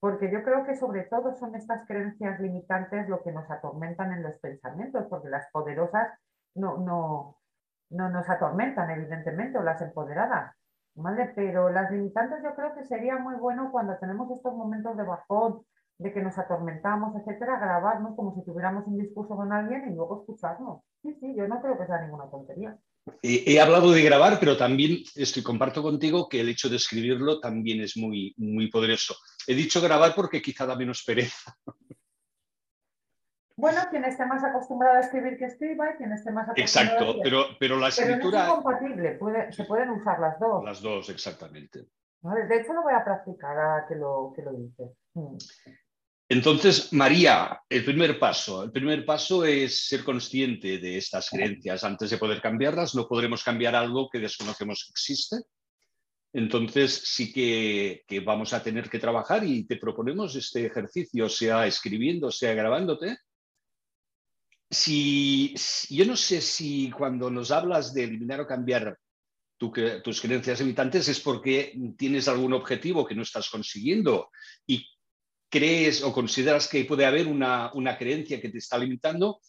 [0.00, 4.22] Porque yo creo que sobre todo son estas creencias limitantes lo que nos atormentan en
[4.22, 6.08] los pensamientos, porque las poderosas
[6.54, 7.38] no, no,
[7.90, 10.54] no nos atormentan, evidentemente, o las empoderadas.
[11.34, 15.62] Pero las limitantes yo creo que sería muy bueno cuando tenemos estos momentos de bajón,
[15.98, 20.20] de que nos atormentamos, etcétera, grabarnos como si tuviéramos un discurso con alguien y luego
[20.20, 20.82] escucharnos.
[21.02, 22.76] Sí, sí, yo no creo que sea ninguna tontería.
[23.20, 27.80] He, hablado de grabar, pero también estoy comparto contigo que el hecho de escribirlo también
[27.80, 29.16] es muy, muy poderoso.
[29.46, 31.56] He dicho grabar porque quizá da menos pereza.
[33.56, 37.20] Bueno, quien esté más acostumbrado a escribir que escriba y quien esté más acostumbrado Exacto,
[37.20, 38.46] a pero, pero la escritura...
[38.46, 39.18] es compatible,
[39.50, 40.64] se pueden usar las dos.
[40.64, 41.86] Las dos, exactamente.
[42.22, 44.90] De hecho, lo voy a practicar a que lo, que lo dices.
[46.32, 48.64] Entonces, María, el primer paso.
[48.64, 51.84] El primer paso es ser consciente de estas creencias.
[51.84, 55.36] Antes de poder cambiarlas, no podremos cambiar algo que desconocemos que existe.
[56.32, 61.66] Entonces, sí que, que vamos a tener que trabajar y te proponemos este ejercicio, sea
[61.66, 63.18] escribiendo, sea grabándote,
[64.70, 65.54] si,
[65.90, 68.98] yo no sé si cuando nos hablas de eliminar o cambiar
[69.58, 74.30] tus creencias limitantes es porque tienes algún objetivo que no estás consiguiendo
[74.66, 74.84] y
[75.52, 79.40] crees o consideras que puede haber una, creencia que te está limitando,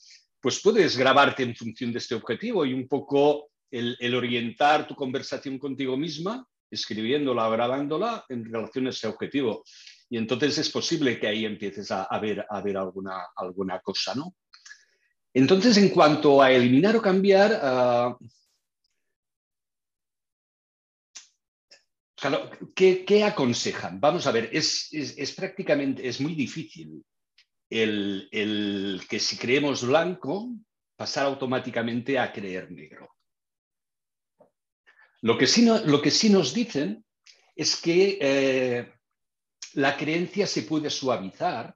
[0.42, 5.58] pues puedes grabarte en función de este objetivo y un poco el, orientar tu conversación
[5.58, 9.64] contigo misma, escribiéndola o grabándola en relación a ese objetivo.
[10.10, 14.36] Y entonces es posible que ahí empieces a, ver, a ver alguna, alguna cosa, ¿no?
[15.34, 18.18] Entonces, en cuanto a eliminar o cambiar,
[22.76, 24.00] ¿qué, aconsejan?
[24.00, 27.04] Vamos a ver, es, prácticamente, es muy difícil
[27.70, 30.50] el, que si creemos blanco,
[30.96, 33.10] pasar automáticamente a creer negro.
[35.22, 37.04] Lo que sí, lo que sí nos dicen
[37.56, 38.94] es que eh,
[39.74, 41.76] la creencia se puede suavizar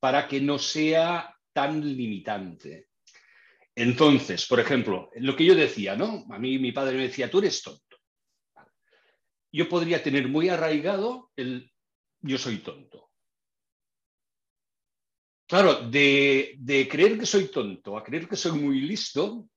[0.00, 2.88] para que no sea tan limitante.
[3.74, 6.26] Entonces, por ejemplo, lo que yo decía, ¿no?
[6.30, 7.91] A mí mi padre me decía, tú eres tonto.
[9.52, 11.70] Yo podría tener muy arraigado el
[12.22, 13.10] yo soy tonto.
[15.46, 19.48] Claro, de, creer que soy tonto a creer que soy muy listo,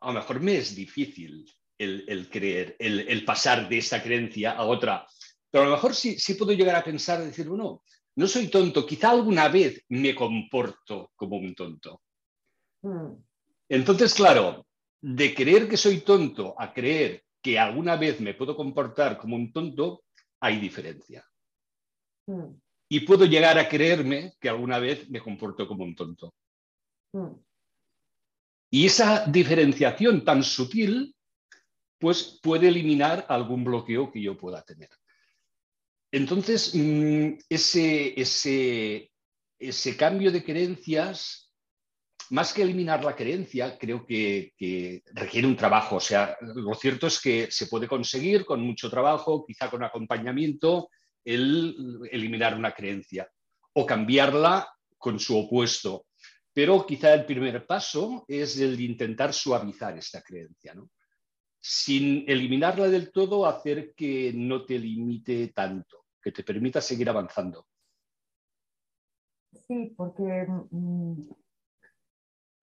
[0.00, 1.44] a lo mejor me es difícil
[1.76, 5.06] el, creer, el, pasar de esa creencia a otra.
[5.50, 7.82] Pero a lo mejor sí, sí puedo llegar a pensar, decir, bueno,
[8.16, 12.00] no soy tonto, quizá alguna vez me comporto como un tonto.
[12.82, 13.12] Mm.
[13.68, 14.66] Entonces, claro,
[15.00, 19.50] de creer que soy tonto a creer que alguna vez me puedo comportar como un
[19.50, 20.04] tonto,
[20.38, 21.26] hay diferencia.
[22.26, 22.60] Mm.
[22.90, 26.34] Y puedo llegar a creerme que alguna vez me comporto como un tonto.
[27.14, 27.32] Mm.
[28.70, 31.16] Y esa diferenciación tan sutil,
[31.98, 34.90] pues puede eliminar algún bloqueo que yo pueda tener.
[36.12, 39.10] Entonces, mm, ese, ese,
[39.58, 41.47] ese cambio de creencias
[42.30, 44.52] más que eliminar la creencia, creo que,
[45.12, 45.96] requiere un trabajo.
[45.96, 50.90] O sea, lo cierto es que se puede conseguir con mucho trabajo, quizá con acompañamiento,
[51.24, 53.30] el eliminar una creencia
[53.74, 56.06] o cambiarla con su opuesto.
[56.52, 60.74] Pero quizá el primer paso es el de intentar suavizar esta creencia,
[61.60, 67.66] sin eliminarla del todo, hacer que no te limite tanto, que te permita seguir avanzando.
[69.66, 71.30] Sí, porque mm,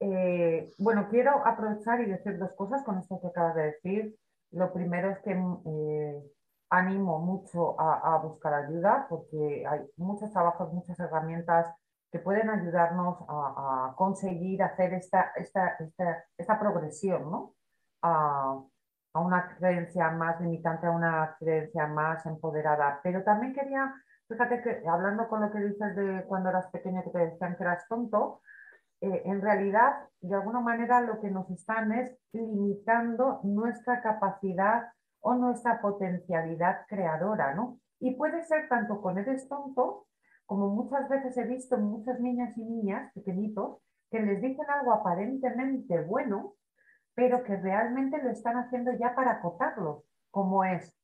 [0.05, 4.15] eh, bueno, quiero aprovechar y decir dos cosas con esto que acabas de decir.
[4.51, 6.23] Lo primero es que eh,
[6.69, 11.67] animo mucho a, buscar ayuda porque hay muchos trabajos, muchas herramientas
[12.11, 15.77] que pueden ayudarnos a, conseguir hacer esta, esta,
[16.37, 17.53] esta, progresión ¿no?
[18.01, 18.61] a,
[19.13, 22.99] a, una creencia más limitante, a una creencia más empoderada.
[23.03, 23.93] Pero también quería,
[24.27, 27.63] fíjate que hablando con lo que dices de cuando eras pequeño que te decían que
[27.63, 28.41] eras tonto,
[29.01, 34.89] eh, en realidad, de alguna manera, lo que nos están es limitando nuestra capacidad
[35.19, 37.79] o nuestra potencialidad creadora, ¿no?
[37.99, 40.07] Y puede ser tanto con eres tonto,
[40.45, 43.79] como muchas veces he visto muchas niñas y niñas pequeñitos
[44.11, 46.53] que les dicen algo aparentemente bueno,
[47.15, 50.95] pero que realmente lo están haciendo ya para acotarlos, como es,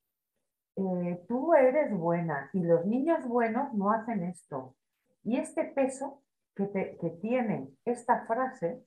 [0.76, 4.76] eh, tú eres buena y los niños buenos no hacen esto.
[5.24, 6.22] Y este peso
[6.56, 8.84] que, tiene esta frase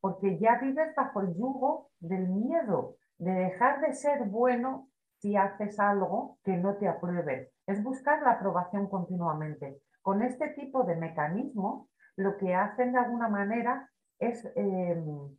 [0.00, 4.88] porque ya vives bajo el yugo del miedo, de dejar de ser bueno
[5.18, 7.50] si haces algo que no te apruebe.
[7.66, 9.80] Es buscar la aprobación continuamente.
[10.02, 15.36] Con este tipo de mecanismos, lo que hacen de alguna manera es, em,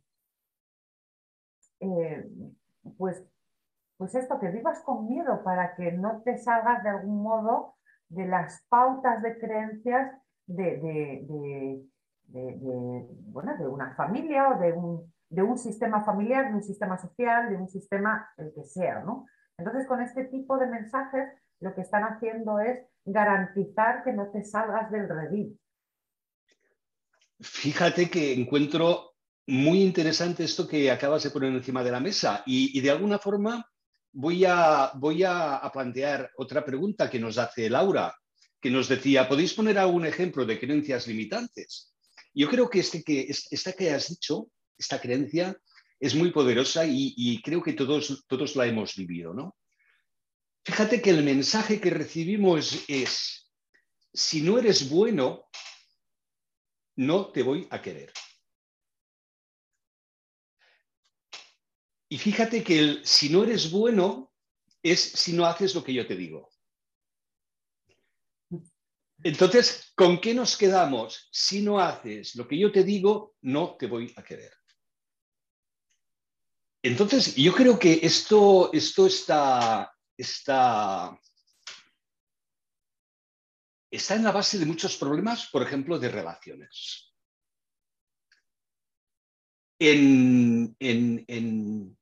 [1.80, 2.28] eh,
[2.98, 3.24] pues,
[3.96, 7.74] pues esto, que vivas con miedo para que no te salgas de algún modo
[8.08, 10.12] de las pautas de creencias
[10.56, 11.82] de,
[12.28, 17.50] bueno, de una familia o de un, de un sistema familiar, de un sistema social,
[17.50, 19.02] de un sistema el que sea.
[19.04, 19.26] ¿no?
[19.58, 21.28] Entonces, con este tipo de mensajes,
[21.60, 25.58] lo que están haciendo es garantizar que no te salgas del redil.
[27.40, 29.12] Fíjate que encuentro
[29.46, 33.18] muy interesante esto que acabas de poner encima de la mesa y, y de alguna
[33.18, 33.64] forma
[34.12, 38.14] voy, a, voy a, plantear otra pregunta que nos hace Laura
[38.60, 41.94] que nos decía, ¿podéis poner algún ejemplo de creencias limitantes?
[42.34, 44.48] Yo creo que, este que esta que has dicho,
[44.78, 45.56] esta creencia,
[45.98, 49.56] es muy poderosa y, creo que todos, todos la hemos vivido, ¿no?
[50.64, 53.50] Fíjate que el mensaje que recibimos es,
[54.12, 55.48] si no eres bueno,
[56.96, 58.12] no te voy a querer.
[62.08, 64.32] Y fíjate que el si no eres bueno
[64.82, 66.49] es si no haces lo que yo te digo.
[69.22, 71.28] Entonces, ¿con qué nos quedamos?
[71.30, 74.52] Si no haces lo que yo te digo, no te voy a querer.
[76.82, 81.20] Entonces, yo creo que esto, esto está, está,
[83.90, 87.12] está en la base de muchos problemas, por ejemplo, de relaciones.
[89.78, 91.98] En, en, en,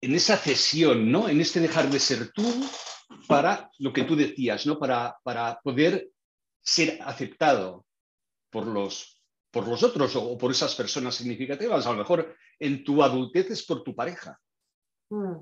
[0.00, 1.28] en esa cesión, ¿no?
[1.28, 2.68] En este dejar de ser tú
[3.26, 4.78] para lo que tú decías, ¿no?
[4.78, 6.10] Para, para poder
[6.62, 7.86] ser aceptado
[8.50, 11.86] por los, por los otros o por esas personas significativas.
[11.86, 14.38] A lo mejor en tu adultez es por tu pareja.
[15.10, 15.38] Mm.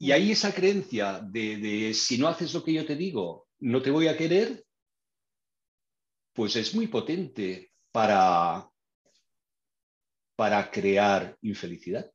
[0.00, 3.82] Y ahí esa creencia de, de, si no haces lo que yo te digo, no
[3.82, 4.64] te voy a querer,
[6.32, 8.70] pues es muy potente para,
[10.36, 12.08] para crear infelicidad.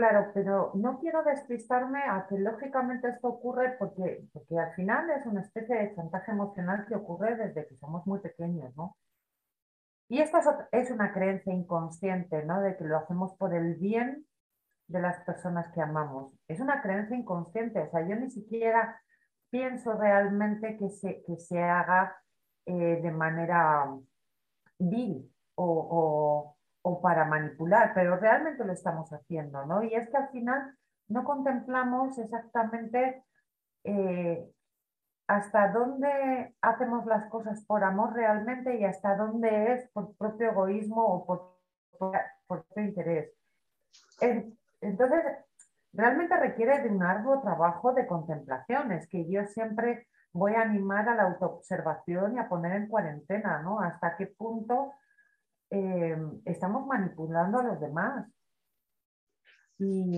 [0.00, 5.26] Claro, pero no quiero despistarme a que lógicamente esto ocurre porque, porque al final es
[5.26, 8.96] una especie de chantaje emocional que ocurre desde que somos muy pequeños, ¿no?
[10.08, 10.38] Y esto
[10.72, 12.62] es, una creencia inconsciente, ¿no?
[12.62, 14.26] De que lo hacemos por el bien
[14.86, 16.32] de las personas que amamos.
[16.48, 18.98] Es una creencia inconsciente, o sea, yo ni siquiera
[19.50, 22.16] pienso realmente que se, que se haga
[22.64, 23.84] eh, de manera
[24.78, 29.82] vil o o para manipular, pero realmente lo estamos haciendo, ¿no?
[29.82, 30.74] Y es que al final
[31.08, 33.24] no contemplamos exactamente
[33.84, 34.50] eh,
[35.26, 41.04] hasta dónde hacemos las cosas por amor realmente y hasta dónde es por propio egoísmo
[41.04, 41.56] o por,
[41.98, 42.18] por,
[42.48, 43.32] propio interés.
[44.80, 45.22] Entonces,
[45.92, 48.92] realmente requiere de un arduo trabajo de contemplación.
[48.92, 53.62] Es que yo siempre voy a animar a la autoobservación y a poner en cuarentena,
[53.62, 53.80] ¿no?
[53.80, 54.92] Hasta qué punto
[55.70, 58.26] eh, estamos manipulando a los demás.
[59.78, 60.14] Y,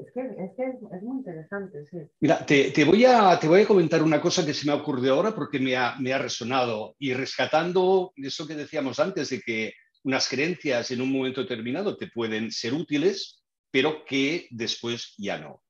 [0.00, 1.84] es, que, es, muy interesante.
[2.18, 5.14] Mira, te, voy a, te voy a comentar una cosa que se me ha ocurrido
[5.14, 9.74] ahora porque me ha, me ha resonado y rescatando eso que decíamos antes de que
[10.04, 15.62] unas creencias en un momento determinado te pueden ser útiles, pero que después ya no.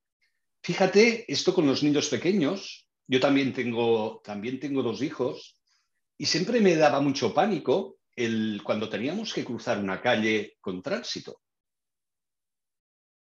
[0.62, 5.59] Fíjate, esto con los niños pequeños, yo también tengo, también tengo dos hijos
[6.17, 7.97] y siempre me daba mucho pánico
[8.64, 11.41] cuando teníamos que cruzar una calle con tránsito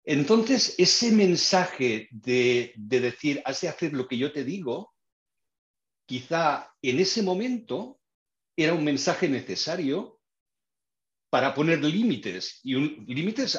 [0.04, 4.92] entonces, ese mensaje de, decir, has de hacer lo que yo te digo,
[6.06, 8.00] quizá en ese momento
[8.54, 10.20] era un mensaje necesario
[11.30, 13.58] para poner límites y límites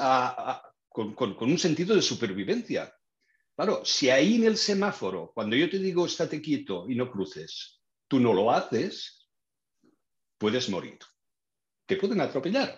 [0.87, 2.95] con, un sentido de supervivencia.
[3.55, 7.81] Claro, si ahí en el semáforo, cuando yo te digo estate quieto y no cruces,
[8.07, 9.27] tú no lo haces,
[10.37, 10.99] puedes morir.
[11.85, 12.77] Te pueden atropellar.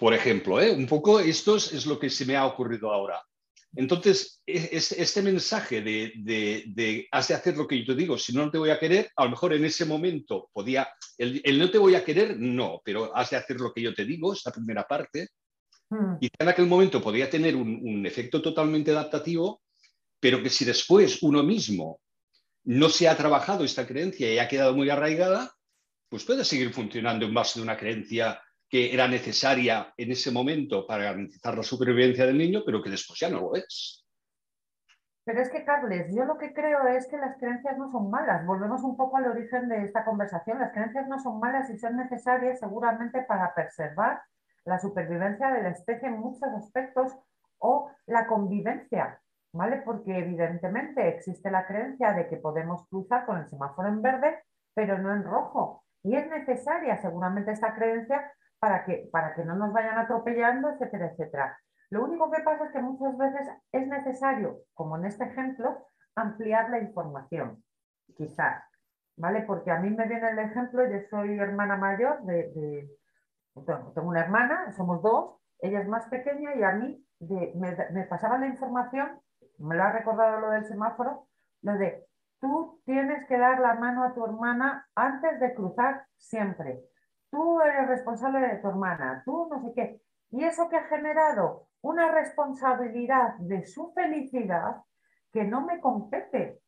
[0.00, 0.72] Por ejemplo, ¿eh?
[0.72, 3.22] un poco esto es, lo que se me ha ocurrido ahora.
[3.76, 8.32] Entonces, e, este mensaje de, de, has de hacer lo que yo te digo, si
[8.32, 10.88] no, no te voy a querer, a lo mejor en ese momento podía,
[11.18, 14.06] el, no te voy a querer, no, pero has de hacer lo que yo te
[14.06, 15.28] digo, esta primera parte,
[15.90, 16.14] hmm.
[16.18, 19.60] y en aquel momento podía tener un, un, efecto totalmente adaptativo,
[20.18, 22.00] pero que si después uno mismo
[22.64, 25.54] no se ha trabajado esta creencia y ha quedado muy arraigada,
[26.10, 30.86] pues puede seguir funcionando en base de una creencia que era necesaria en ese momento
[30.86, 34.04] para garantizar la supervivencia del niño, pero que después ya no lo es.
[35.24, 38.44] Pero es que, Carles, yo lo que creo es que las creencias no son malas.
[38.46, 40.58] Volvemos un poco al origen de esta conversación.
[40.58, 44.20] Las creencias no son malas y son necesarias seguramente para preservar
[44.64, 47.12] la supervivencia de la especie en muchos aspectos
[47.58, 49.20] o la convivencia,
[49.52, 49.82] ¿vale?
[49.84, 54.42] Porque evidentemente existe la creencia de que podemos cruzar con el semáforo en verde,
[54.74, 55.84] pero no en rojo.
[56.02, 61.06] Y es necesaria seguramente esta creencia para que, para que no nos vayan atropellando, etcétera,
[61.06, 61.58] etcétera.
[61.90, 66.70] Lo único que pasa es que muchas veces es necesario, como en este ejemplo, ampliar
[66.70, 67.64] la información,
[68.16, 68.62] quizás,
[69.16, 69.42] ¿vale?
[69.42, 72.88] Porque a mí me viene el ejemplo, yo soy hermana mayor de,
[73.66, 78.38] tengo una hermana, somos dos, ella es más pequeña y a mí me, me pasaba
[78.38, 79.20] la información,
[79.58, 81.26] me lo ha recordado lo del semáforo,
[81.62, 82.06] lo de
[82.40, 86.82] tú tienes que dar la mano a tu hermana antes de cruzar siempre
[87.30, 90.00] tú eres responsable de tu hermana, tú no sé qué.
[90.30, 94.82] Y eso que ha generado una responsabilidad de su felicidad
[95.32, 96.60] que no me compete.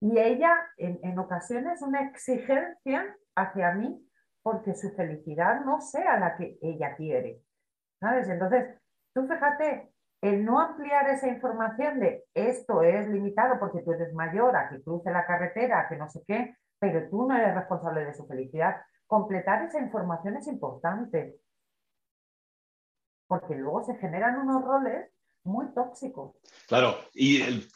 [0.00, 4.04] Y ella, en, ocasiones, una exigencia hacia mí
[4.42, 7.42] porque su felicidad no sea la que ella quiere.
[8.00, 8.28] ¿Sabes?
[8.28, 8.78] Entonces,
[9.12, 14.56] tú fíjate, el no ampliar esa información de esto es limitado porque tú eres mayor,
[14.56, 18.04] a que cruce la carretera, a que no sé qué, pero tú no eres responsable
[18.04, 18.76] de su felicidad
[19.08, 21.40] completar esa información es importante,
[23.26, 25.10] porque luego se generan unos roles
[25.42, 26.36] muy tóxicos.
[26.68, 27.66] Claro, y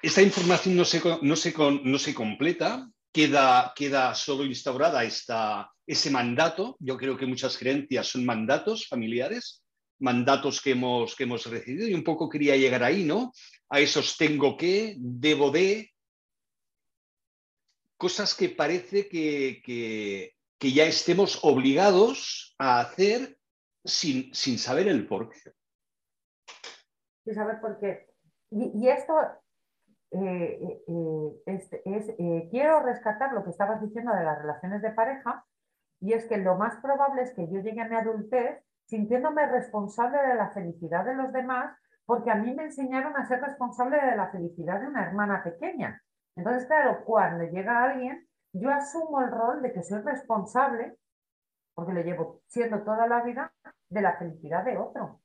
[0.00, 1.34] esta información no se, no
[1.82, 6.76] no se completa, queda, queda solo instaurada esta, ese mandato.
[6.78, 9.63] Yo creo que muchas creencias son mandatos familiares,
[10.04, 13.32] mandatos que hemos, que hemos recibido y un poco quería llegar ahí, ¿no?
[13.68, 15.90] A esos tengo que, debo de,
[17.96, 19.62] cosas que parece que,
[20.58, 23.38] que ya estemos obligados a hacer
[23.84, 25.52] sin, sin saber el por qué.
[27.24, 28.06] Sin saber por qué.
[28.50, 29.14] Y, esto
[30.12, 30.82] eh, eh,
[31.46, 35.44] eh, es, quiero rescatar lo que estabas diciendo de las relaciones de pareja,
[36.00, 40.18] y es que lo más probable es que yo llegue a mi adultez sintiéndome responsable
[40.18, 44.16] de la felicidad de los demás, porque a mí me enseñaron a ser responsable de
[44.16, 46.02] la felicidad de una hermana pequeña.
[46.36, 50.96] Entonces, claro, cuando llega alguien yo asumo el rol de que soy responsable,
[51.74, 53.52] porque lo llevo siendo toda la vida,
[53.88, 55.20] de la felicidad de otro.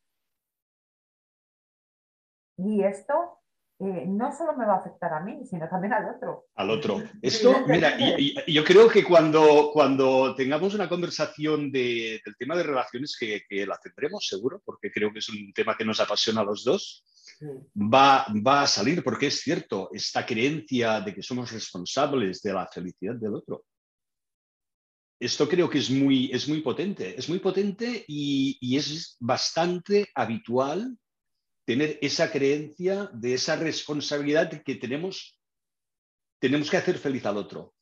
[2.57, 3.39] Y esto
[3.81, 6.47] eh, no solo me va a afectar a mí, sino también al otro.
[6.55, 7.01] Al otro.
[7.21, 7.97] Esto, mira,
[8.45, 13.77] yo creo que cuando, cuando tengamos una conversación del tema de relaciones, que, que, la
[13.77, 17.05] tendremos seguro, porque creo que es un tema que nos apasiona a los dos,
[17.73, 22.67] va, va a salir, porque es cierto, esta creencia de que somos responsables de la
[22.67, 23.63] felicidad del otro.
[25.21, 30.09] Esto creo que es muy, es muy potente, es muy potente y, y es bastante
[30.15, 30.97] habitual
[31.69, 35.39] tener esa creencia de esa responsabilidad de que tenemos,
[36.39, 37.75] tenemos que hacer feliz al otro.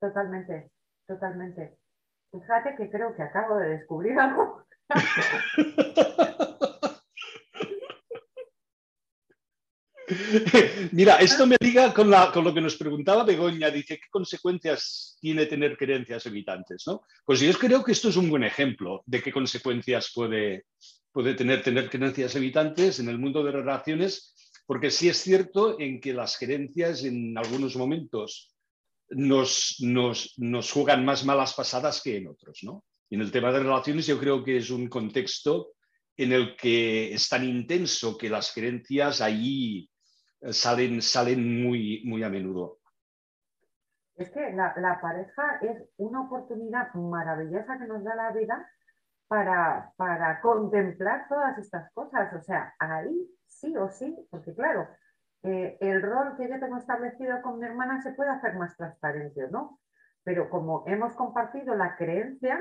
[0.00, 0.72] Totalmente,
[1.06, 1.78] totalmente.
[2.32, 4.66] Fíjate que creo que acabo de descubrir algo.
[10.90, 13.70] Mira, esto me liga con, lo que nos preguntaba Begoña.
[13.70, 16.82] Dice, ¿qué consecuencias tiene tener creencias evitantes?
[16.88, 17.02] ¿no?
[17.24, 20.64] Pues yo creo que esto es un buen ejemplo de qué consecuencias puede,
[21.14, 24.34] puede tener tener creencias evitantes en el mundo de relaciones,
[24.66, 28.52] porque sí es cierto en que las creencias en algunos momentos
[29.10, 32.58] nos, nos, nos juegan más malas pasadas que en otros.
[32.64, 32.84] ¿no?
[33.10, 35.74] En el tema de relaciones yo creo que es un contexto
[36.16, 39.88] en el que es tan intenso que las creencias ahí
[40.50, 42.80] salen, salen muy, muy a menudo.
[44.16, 48.68] Es que la, pareja es una oportunidad maravillosa que nos da la vida
[49.34, 52.32] para, para contemplar todas estas cosas.
[52.34, 54.86] O sea, ahí sí o sí, porque claro,
[55.42, 59.48] eh, el rol que yo tengo establecido con mi hermana se puede hacer más transparente,
[59.50, 59.80] ¿no?
[60.22, 62.60] Pero como hemos compartido la creencia,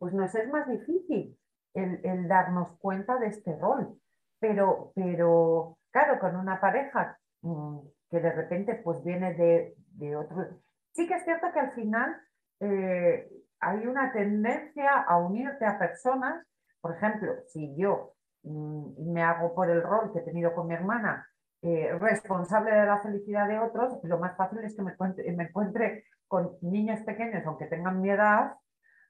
[0.00, 1.38] pues nos es más difícil
[1.74, 3.96] el, darnos cuenta de este rol.
[4.40, 7.78] Pero, pero claro, con una pareja mm,
[8.10, 10.60] que de repente pues viene de, otro...
[10.90, 12.20] Sí que es cierto que al final
[12.58, 13.30] eh,
[13.60, 16.44] hay una tendencia a unirte a personas,
[16.80, 20.74] por ejemplo, si yo mm, me hago por el rol que he tenido con mi
[20.74, 21.26] hermana,
[21.62, 26.56] eh, responsable de la felicidad de otros, lo más fácil es que me encuentre, con
[26.62, 28.54] niños pequeños, aunque tengan mi edad,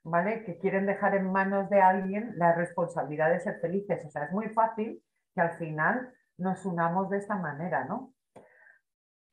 [0.02, 0.42] ¿vale?
[0.44, 4.04] Que quieren dejar en manos de alguien la responsabilidad de ser felices.
[4.06, 5.02] O sea, es muy fácil
[5.34, 8.14] que al final nos unamos de esta manera, ¿no?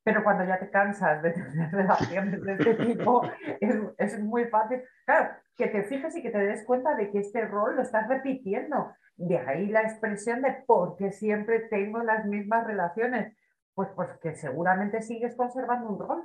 [0.08, 3.30] Pero cuando ya te cansas de tener relaciones de este tipo,
[3.60, 4.82] es, muy fácil.
[5.05, 8.08] Claro, que te fijes y que te des cuenta de que este rol lo estás
[8.08, 8.93] repitiendo.
[9.18, 13.36] De ahí la expresión de por qué siempre tengo las mismas relaciones.
[13.74, 16.24] Pues porque seguramente sigues conservando un rol.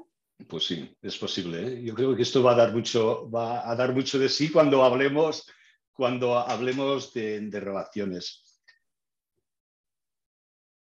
[0.49, 1.67] Pues sí, es posible.
[1.67, 1.83] ¿eh?
[1.83, 4.85] Yo creo que esto va a dar mucho, va a dar mucho de sí cuando
[4.85, 5.51] hablemos,
[5.93, 8.52] cuando hablemos de, relaciones.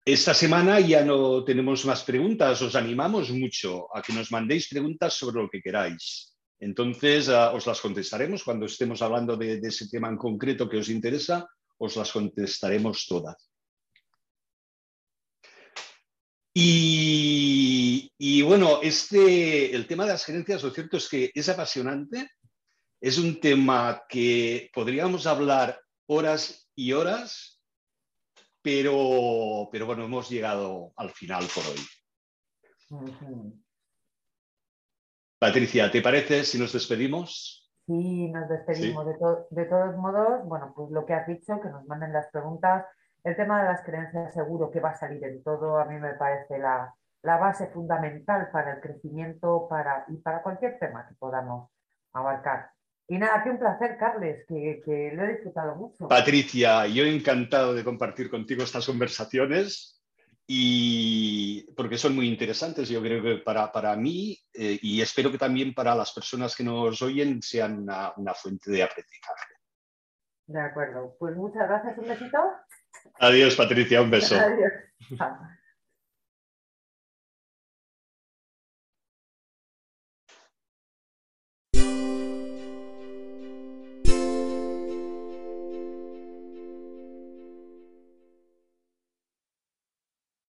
[0.04, 2.60] Esta semana ya no tenemos más preguntas.
[2.64, 6.36] Os animamos mucho a que nos mandéis preguntas sobre lo que queráis.
[6.60, 10.90] Entonces, ah, os las contestaremos cuando estemos hablando de, ese tema en concreto que os
[10.90, 11.48] interesa.
[11.78, 13.52] Os las contestaremos todas.
[16.54, 22.32] Y, bueno, este, el tema de las gerencias, lo cierto es que es apasionante,
[23.00, 27.61] es un tema que podríamos hablar horas y horas,
[28.62, 31.80] pero, pero bueno, hemos llegado al final por hoy.
[35.40, 37.72] Patricia, ¿te parece si nos despedimos?
[37.88, 39.06] Sí, nos despedimos.
[39.06, 39.14] De,
[39.50, 42.86] de todos modos, bueno, pues lo que has dicho, que nos manden las preguntas
[43.24, 46.14] el tema de las creencias seguro que va a salir en todo, a mí me
[46.16, 51.70] parece la, base fundamental para el crecimiento para, y para cualquier tema que podamos
[52.14, 52.72] abarcar.
[53.12, 56.08] Y nada, qué un placer, Carles, que, que, lo he disfrutado mucho.
[56.08, 60.02] Patricia, yo encantado de compartir contigo estas conversaciones
[60.48, 65.38] y porque son muy interesantes, yo creo que para, para mí eh, y espero que
[65.38, 69.56] también para las personas que nos oyen sean una, una fuente de aprendizaje.
[70.46, 72.38] De acuerdo, pues muchas gracias, un besito.
[73.20, 74.36] Adiós, Patricia, un beso.
[74.40, 74.72] Adiós.